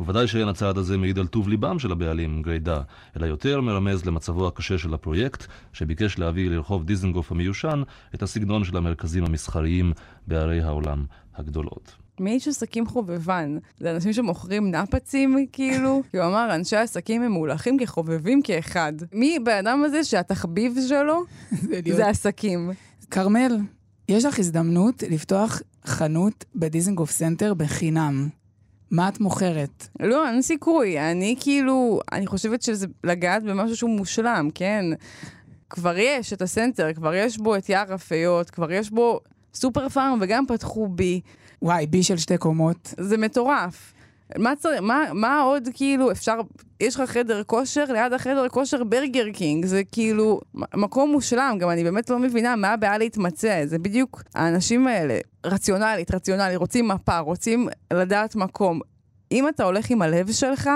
וודאי 0.00 0.26
שאין 0.26 0.48
הצעד 0.48 0.78
הזה 0.78 0.96
מעיד 0.96 1.18
על 1.18 1.26
טוב 1.26 1.48
ליבם 1.48 1.78
של 1.78 1.92
הבעלים, 1.92 2.42
גרידא, 2.42 2.80
אלא 3.16 3.26
יותר 3.26 3.60
מרמז 3.60 4.04
למצבו 4.04 4.48
הקשה 4.48 4.78
של 4.78 4.94
הפרויקט, 4.94 5.46
שביקש 5.72 6.18
להביא 6.18 6.50
לרחוב 6.50 6.84
דיזנגוף 6.84 7.32
המיושן 7.32 7.82
את 8.14 8.22
הסגנון 8.22 8.64
של 8.64 8.76
המרכזים 8.76 9.24
המסחריים 9.24 9.92
בערי 10.26 10.62
העולם 10.62 11.04
הגדולות. 11.36 11.96
מי 12.20 12.30
איש 12.30 12.48
עסקים 12.48 12.86
חובבן? 12.86 13.58
זה 13.80 13.90
אנשים 13.90 14.12
שמוכרים 14.12 14.70
נפצים, 14.70 15.46
כאילו? 15.52 16.02
כי 16.10 16.18
הוא 16.18 16.26
אמר, 16.26 16.54
אנשי 16.54 16.76
עסקים 16.76 17.22
ממולחים 17.22 17.78
כחובבנים 17.78 18.42
כאחד. 18.42 18.92
מי 19.12 19.38
בן 19.44 19.66
אדם 19.66 19.84
הזה 19.84 20.04
שהתחביב 20.04 20.74
שלו 20.88 21.24
זה 21.96 22.08
עסקים? 22.08 22.70
כרמל, 23.10 23.58
יש 24.08 24.24
לך 24.24 24.38
הזדמנות 24.38 25.02
לפתוח 25.10 25.62
חנות 25.84 26.44
בדיזנגוף 26.54 27.10
סנטר 27.10 27.54
בחינם. 27.54 28.28
מה 28.90 29.08
את 29.08 29.20
מוכרת? 29.20 29.88
לא, 30.00 30.28
אין 30.28 30.42
סיכוי. 30.42 31.10
אני 31.10 31.36
כאילו, 31.40 32.00
אני 32.12 32.26
חושבת 32.26 32.62
שזה 32.62 32.86
לגעת 33.04 33.42
במשהו 33.42 33.76
שהוא 33.76 33.90
מושלם, 33.90 34.48
כן? 34.54 34.84
כבר 35.70 35.98
יש 35.98 36.32
את 36.32 36.42
הסנטר, 36.42 36.92
כבר 36.92 37.14
יש 37.14 37.38
בו 37.38 37.56
את 37.56 37.68
יער 37.68 37.94
הפיות, 37.94 38.50
כבר 38.50 38.72
יש 38.72 38.90
בו 38.90 39.20
סופר 39.54 39.88
פארם, 39.88 40.18
וגם 40.20 40.46
פתחו 40.46 40.88
בי. 40.88 41.20
וואי, 41.62 41.86
בי 41.86 42.02
של 42.02 42.16
שתי 42.16 42.38
קומות. 42.38 42.94
זה 43.00 43.16
מטורף. 43.16 43.92
מה, 44.36 44.56
צר... 44.56 44.80
מה, 44.80 45.04
מה 45.12 45.40
עוד 45.40 45.68
כאילו 45.74 46.10
אפשר, 46.10 46.40
יש 46.80 47.00
לך 47.00 47.10
חדר 47.10 47.42
כושר, 47.42 47.84
ליד 47.92 48.12
החדר 48.12 48.48
כושר 48.48 48.84
ברגר 48.84 49.30
קינג, 49.32 49.66
זה 49.66 49.82
כאילו 49.92 50.40
מקום 50.54 51.10
מושלם, 51.10 51.56
גם 51.60 51.70
אני 51.70 51.84
באמת 51.84 52.10
לא 52.10 52.18
מבינה 52.18 52.56
מה 52.56 52.68
הבעיה 52.68 52.98
להתמצא, 52.98 53.62
זה 53.66 53.78
בדיוק 53.78 54.22
האנשים 54.34 54.86
האלה, 54.86 55.18
רציונלית, 55.46 56.14
רציונלי, 56.14 56.56
רוצים 56.56 56.88
מפה, 56.88 57.18
רוצים 57.18 57.68
לדעת 57.92 58.36
מקום. 58.36 58.80
אם 59.32 59.48
אתה 59.48 59.64
הולך 59.64 59.90
עם 59.90 60.02
הלב 60.02 60.32
שלך, 60.32 60.70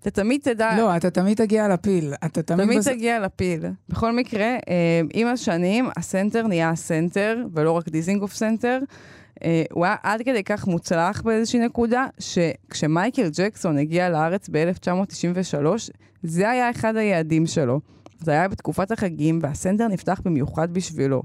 אתה 0.00 0.10
תמיד 0.10 0.40
תדע... 0.40 0.76
לא, 0.76 0.96
אתה 0.96 1.10
תמיד 1.10 1.36
תגיע 1.36 1.68
לפיל. 1.68 2.14
אתה 2.24 2.42
תמיד... 2.42 2.66
תמיד 2.66 2.78
בס... 2.78 2.88
תגיע 2.88 3.20
לפיל. 3.20 3.64
בכל 3.88 4.12
מקרה, 4.12 4.46
אה, 4.46 5.00
עם 5.14 5.26
השנים, 5.26 5.88
הסנטר 5.96 6.46
נהיה 6.46 6.70
הסנטר, 6.70 7.36
ולא 7.54 7.70
רק 7.70 7.88
דיזינגוף 7.88 8.34
סנטר. 8.34 8.78
אה, 9.44 9.62
הוא 9.72 9.84
היה 9.84 9.96
עד 10.02 10.22
כדי 10.22 10.44
כך 10.44 10.66
מוצלח 10.66 11.22
באיזושהי 11.22 11.60
נקודה, 11.60 12.06
שכשמייקל 12.18 13.28
ג'קסון 13.38 13.78
הגיע 13.78 14.08
לארץ 14.08 14.48
ב-1993, 14.52 15.66
זה 16.22 16.50
היה 16.50 16.70
אחד 16.70 16.96
היעדים 16.96 17.46
שלו. 17.46 17.80
זה 18.18 18.30
היה 18.30 18.48
בתקופת 18.48 18.90
החגים, 18.90 19.38
והסנטר 19.42 19.88
נפתח 19.88 20.20
במיוחד 20.24 20.74
בשבילו. 20.74 21.22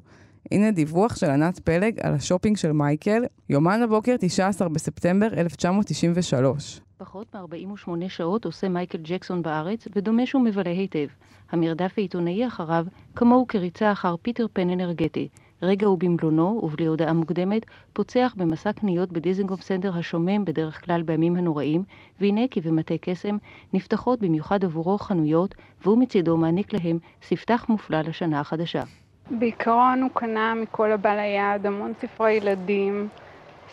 הנה 0.51 0.71
דיווח 0.71 1.15
של 1.15 1.29
ענת 1.29 1.59
פלג 1.59 1.99
על 1.99 2.13
השופינג 2.13 2.57
של 2.57 2.71
מייקל, 2.71 3.23
יומן 3.49 3.81
הבוקר 3.83 4.15
19 4.19 4.69
בספטמבר 4.69 5.27
1993. 5.37 6.81
פחות 6.97 7.35
מ-48 7.35 8.09
שעות 8.09 8.45
עושה 8.45 8.69
מייקל 8.69 8.97
ג'קסון 9.01 9.41
בארץ, 9.41 9.87
ודומה 9.95 10.25
שהוא 10.25 10.43
מבלה 10.43 10.71
היטב. 10.71 11.07
המרדף 11.51 11.93
העיתונאי 11.97 12.47
אחריו, 12.47 12.85
כמוהו 13.15 13.47
כריצה 13.47 13.91
אחר 13.91 14.15
פיטר 14.21 14.45
פן 14.53 14.69
אנרגטי. 14.69 15.27
רגע 15.61 15.89
ובמלונו, 15.89 16.59
ובלי 16.63 16.85
הודעה 16.85 17.13
מוקדמת, 17.13 17.65
פוצח 17.93 18.33
במסע 18.37 18.73
קניות 18.73 19.11
בדיזנגוף 19.11 19.61
סנטר 19.61 19.97
השומם 19.97 20.45
בדרך 20.45 20.85
כלל 20.85 21.01
בימים 21.01 21.35
הנוראים, 21.35 21.83
והנה 22.21 22.41
כבמטה 22.51 22.93
קסם 23.01 23.37
נפתחות 23.73 24.19
במיוחד 24.19 24.63
עבורו 24.63 24.97
חנויות, 24.97 25.55
והוא 25.81 25.97
מצידו 25.97 26.37
מעניק 26.37 26.73
להם 26.73 26.99
ספתח 27.21 27.65
מופלא 27.69 28.01
לשנה 28.01 28.39
החדשה. 28.39 28.83
בעיקרון 29.31 30.01
הוא 30.01 30.09
קנה 30.13 30.53
מכל 30.55 30.91
הבא 30.91 31.15
ליד 31.15 31.65
המון 31.65 31.93
ספרי 32.01 32.33
ילדים, 32.33 33.07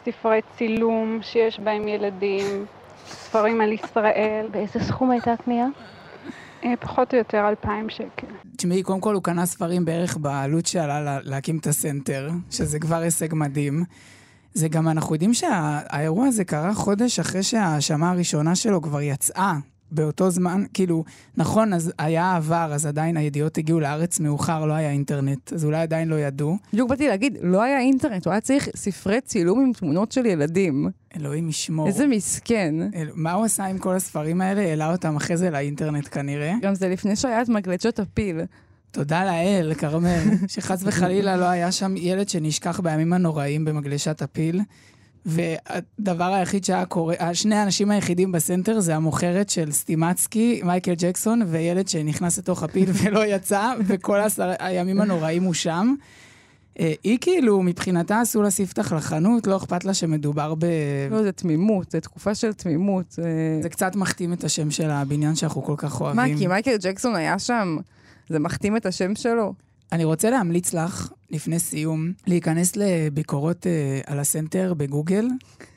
ספרי 0.05 0.41
צילום 0.57 1.19
שיש 1.23 1.61
בהם 1.61 1.89
ילדים, 1.89 2.47
ספרים 3.07 3.61
על 3.61 3.73
ישראל. 3.73 4.47
באיזה 4.51 4.81
סכום 4.81 5.11
הייתה 5.11 5.33
הקנייה? 5.33 5.67
אה, 6.65 6.77
פחות 6.81 7.13
או 7.13 7.19
יותר 7.19 7.49
אלפיים 7.49 7.91
שקל. 7.91 8.27
תשמעי, 8.57 8.83
קודם 8.83 9.01
כל 9.01 9.15
הוא 9.15 9.23
קנה 9.23 9.47
ספרים 9.47 9.85
בערך 9.85 10.17
בעלות 10.17 10.67
שעלה 10.67 11.01
לה, 11.01 11.19
להקים 11.23 11.59
את 11.59 11.67
הסנטר, 11.67 12.31
שזה 12.51 12.79
כבר 12.79 12.97
הישג 12.97 13.35
מדהים. 13.35 13.85
זה 14.55 14.69
גם, 14.69 14.89
אנחנו 14.89 15.15
יודעים 15.15 15.35
שהאירוע 15.35 16.27
הזה 16.27 16.45
קרה 16.45 16.75
חודש 16.75 17.19
אחרי 17.19 17.43
שההאשמה 17.43 18.11
הראשונה 18.11 18.55
שלו 18.55 18.83
כבר 18.83 19.01
יצאה. 19.01 19.55
באותו 19.95 20.31
זמן, 20.31 20.65
כאילו, 20.75 21.05
נכון, 21.37 21.73
אז 21.73 21.93
היה 21.99 22.37
עבר, 22.37 22.71
אז 22.75 22.87
עדיין 22.87 23.17
הידיעות 23.17 23.59
הגיעו 23.59 23.81
לארץ 23.81 24.21
מאוחר, 24.21 24.67
לא 24.67 24.73
היה 24.73 24.91
אינטרנט, 24.91 25.53
אז 25.53 25.65
אולי 25.65 25.83
עדיין 25.83 26.09
לא 26.09 26.15
ידעו. 26.15 26.57
בדיוק 26.73 26.91
באתי 26.91 27.09
להגיד, 27.09 27.39
לא 27.43 27.63
היה 27.63 27.81
אינטרנט, 27.81 28.25
הוא 28.25 28.33
היה 28.33 28.41
צריך 28.41 28.69
ספרי 28.77 29.21
צילום 29.21 29.61
עם 29.61 29.73
תמונות 29.73 30.13
של 30.13 30.27
ילדים. 30.27 30.91
אלוהים 31.17 31.49
ישמור. 31.49 31.87
איזה 31.87 32.07
מסכן. 32.07 32.75
אל, 32.95 33.09
מה 33.15 33.33
הוא 33.33 33.45
עשה 33.45 33.65
עם 33.65 33.79
כל 33.79 33.95
הספרים 33.95 34.41
האלה? 34.41 34.61
העלה 34.61 34.93
אותם 34.93 35.17
אחרי 35.17 35.37
זה 35.37 35.51
לאינטרנט 35.51 36.09
כנראה. 36.11 36.53
גם 36.63 36.75
זה 36.75 36.89
לפני 36.89 37.17
שהיה 37.17 37.43
את 37.43 37.49
מגלצ'ות 37.49 37.99
הפיל. 37.99 38.41
תודה 38.91 39.25
לאל, 39.25 39.75
כרמל, 39.75 40.23
שחס 40.49 40.83
וחלילה 40.85 41.37
לא 41.37 41.45
היה 41.45 41.73
שם 41.73 41.95
ילד 41.97 42.29
שנשכח 42.29 42.81
בימים 42.81 43.13
הנוראים 43.13 43.65
במגלשת 43.65 44.23
הפיל. 44.23 44.61
והדבר 45.27 46.33
היחיד 46.33 46.65
שהיה 46.65 46.87
קורה, 46.87 47.15
שני 47.33 47.55
האנשים 47.55 47.91
היחידים 47.91 48.33
בסנטר 48.33 48.81
זה 48.81 48.97
המוכרת 48.97 49.51
של 49.51 49.73
סטימצקי, 49.73 50.61
מייקל 50.65 50.95
ג'קסון, 50.99 51.43
וילד 51.47 51.89
שנכנס 51.89 52.39
לתוך 52.39 52.63
הפיל 52.63 52.91
ולא 53.03 53.27
יצא, 53.27 53.73
וכל 53.87 54.17
עשר 54.17 54.53
הימים 54.59 55.01
הנוראים 55.01 55.43
הוא 55.43 55.55
שם. 55.55 55.95
אה, 56.81 56.93
היא 57.05 57.19
כאילו, 57.21 57.63
מבחינתה 57.63 58.21
עשו 58.21 58.43
לה 58.43 58.51
ספתח 58.51 58.93
לחנות, 58.93 59.47
לא 59.47 59.57
אכפת 59.57 59.85
לה 59.85 59.95
שמדובר 59.95 60.55
ב... 60.55 60.67
לא, 61.11 61.23
זה 61.23 61.33
תמימות, 61.33 61.91
זה 61.91 62.01
תקופה 62.01 62.35
של 62.35 62.53
תמימות. 62.53 63.19
זה 63.63 63.69
קצת 63.69 63.97
מכתים 63.97 64.33
את 64.33 64.45
השם 64.45 64.71
של 64.71 64.91
הבניין 64.91 65.35
שאנחנו 65.35 65.63
כל 65.63 65.75
כך 65.77 66.01
אוהבים. 66.01 66.33
מה, 66.33 66.39
כי 66.39 66.47
מייקל 66.47 66.77
ג'קסון 66.81 67.15
היה 67.15 67.39
שם? 67.39 67.77
זה 68.29 68.39
מכתים 68.39 68.77
את 68.77 68.87
השם 68.87 69.15
שלו? 69.15 69.55
אני 69.93 70.05
רוצה 70.05 70.31
להמליץ 70.31 70.75
לך, 70.75 71.13
לפני 71.31 71.59
סיום, 71.59 72.13
להיכנס 72.27 72.77
לביקורות 72.77 73.67
uh, 73.67 74.11
על 74.11 74.19
הסנטר 74.19 74.75
בגוגל. 74.75 75.29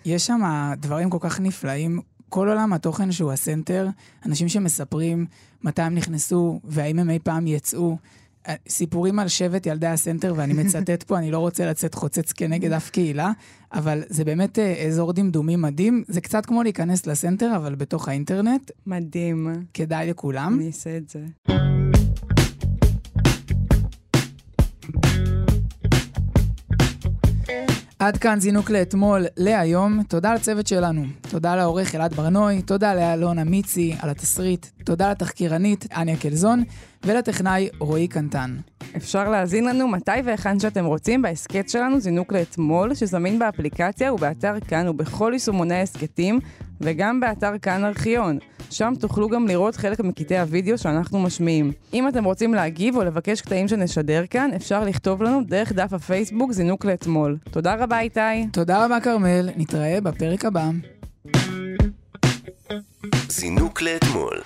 יש 0.06 0.26
שם 0.26 0.42
דברים 0.78 1.10
כל 1.10 1.18
כך 1.22 1.40
נפלאים. 1.40 2.00
כל 2.30 2.50
עולם 2.50 2.74
התוכן 2.74 3.12
שהוא 3.12 3.32
הסנטר, 3.32 3.88
אנשים 4.26 4.50
שמספרים 4.50 5.26
מתי 5.64 5.82
הם 5.82 5.96
נכנסו 5.96 6.60
והאם 6.64 7.00
הם 7.00 7.10
אי 7.10 7.20
פעם 7.20 7.48
יצאו. 7.48 7.98
סיפורים 8.70 9.20
על 9.20 9.28
שבט 9.28 9.66
ילדי 9.66 9.88
הסנטר, 9.88 10.34
ואני 10.38 10.54
מצטט 10.54 11.04
פה, 11.04 11.18
אני 11.18 11.32
לא 11.32 11.40
רוצה 11.40 11.66
לצאת 11.66 11.96
חוצץ 11.96 12.32
כנגד 12.32 12.72
אף 12.72 12.90
קהילה, 12.90 13.32
אבל 13.74 14.04
זה 14.10 14.26
באמת 14.26 14.58
uh, 14.58 14.88
אזור 14.88 15.14
דמדומי 15.14 15.56
מדהים. 15.56 16.04
זה 16.08 16.22
קצת 16.22 16.46
כמו 16.46 16.64
להיכנס 16.64 17.08
לסנטר, 17.08 17.56
אבל 17.56 17.76
בתוך 17.76 18.08
האינטרנט. 18.08 18.72
מדהים. 18.86 19.48
כדאי 19.74 20.10
לכולם. 20.10 20.56
אני 20.56 20.68
אעשה 20.68 20.98
את 20.98 21.10
זה. 21.10 21.20
עד 28.08 28.18
כאן 28.18 28.40
זינוק 28.40 28.70
לאתמול, 28.70 29.26
להיום. 29.38 30.04
תודה 30.04 30.34
לצוות 30.34 30.68
שלנו. 30.68 31.06
תודה 31.30 31.56
לעורך 31.56 31.96
אלעד 31.96 32.14
ברנוי, 32.14 32.62
תודה 32.62 32.94
לאלונה 32.94 33.44
מיצי 33.44 33.96
על 34.00 34.10
התסריט, 34.10 34.66
תודה 34.84 35.12
לתחקירנית 35.12 35.86
אניה 35.96 36.18
קלזון, 36.18 36.64
ולטכנאי 37.08 37.70
רועי 37.80 38.08
קנטן. 38.08 38.58
אפשר 38.98 39.30
להאזין 39.30 39.66
לנו 39.66 39.88
מתי 39.88 40.12
והיכן 40.26 40.60
שאתם 40.60 40.86
רוצים 40.86 41.22
בהסכת 41.22 41.70
שלנו 41.70 42.00
זינוק 42.00 42.34
לאתמול, 42.34 42.96
שזמין 42.96 43.40
באפליקציה 43.40 44.14
ובאתר 44.14 44.60
כאן 44.68 44.88
ובכל 44.88 45.30
יישומוני 45.34 45.76
ההסכתים, 45.76 46.40
וגם 46.82 47.20
באתר 47.20 47.58
כאן 47.62 47.86
ארכיון. 47.86 48.38
שם 48.72 48.94
תוכלו 49.00 49.30
גם 49.30 49.48
לראות 49.48 49.76
חלק 49.76 50.00
מקטעי 50.00 50.40
הוידאו 50.40 50.78
שאנחנו 50.78 51.20
משמיעים. 51.20 51.72
אם 51.94 52.08
אתם 52.08 52.24
רוצים 52.24 52.54
להגיב 52.54 52.96
או 52.96 53.04
לבקש 53.04 53.42
קטעים 53.42 53.68
שנשדר 53.68 54.24
כאן, 54.30 54.50
אפשר 54.56 54.84
לכתוב 54.84 55.24
לנו 55.24 55.42
דרך 55.44 55.72
דף 55.72 55.94
הפייסבוק 55.94 56.52
זינוק 56.52 56.86
לאתמול. 56.86 57.38
תודה 57.52 57.76
רבה 57.76 58.00
איתי. 58.00 58.48
תודה 58.52 58.86
רבה 58.86 59.00
כרמל, 59.00 59.50
נתראה 59.58 60.02
בפרק 60.02 60.46
הבא. 60.46 60.70
זינוק 63.30 63.82
לאתמול 63.82 64.42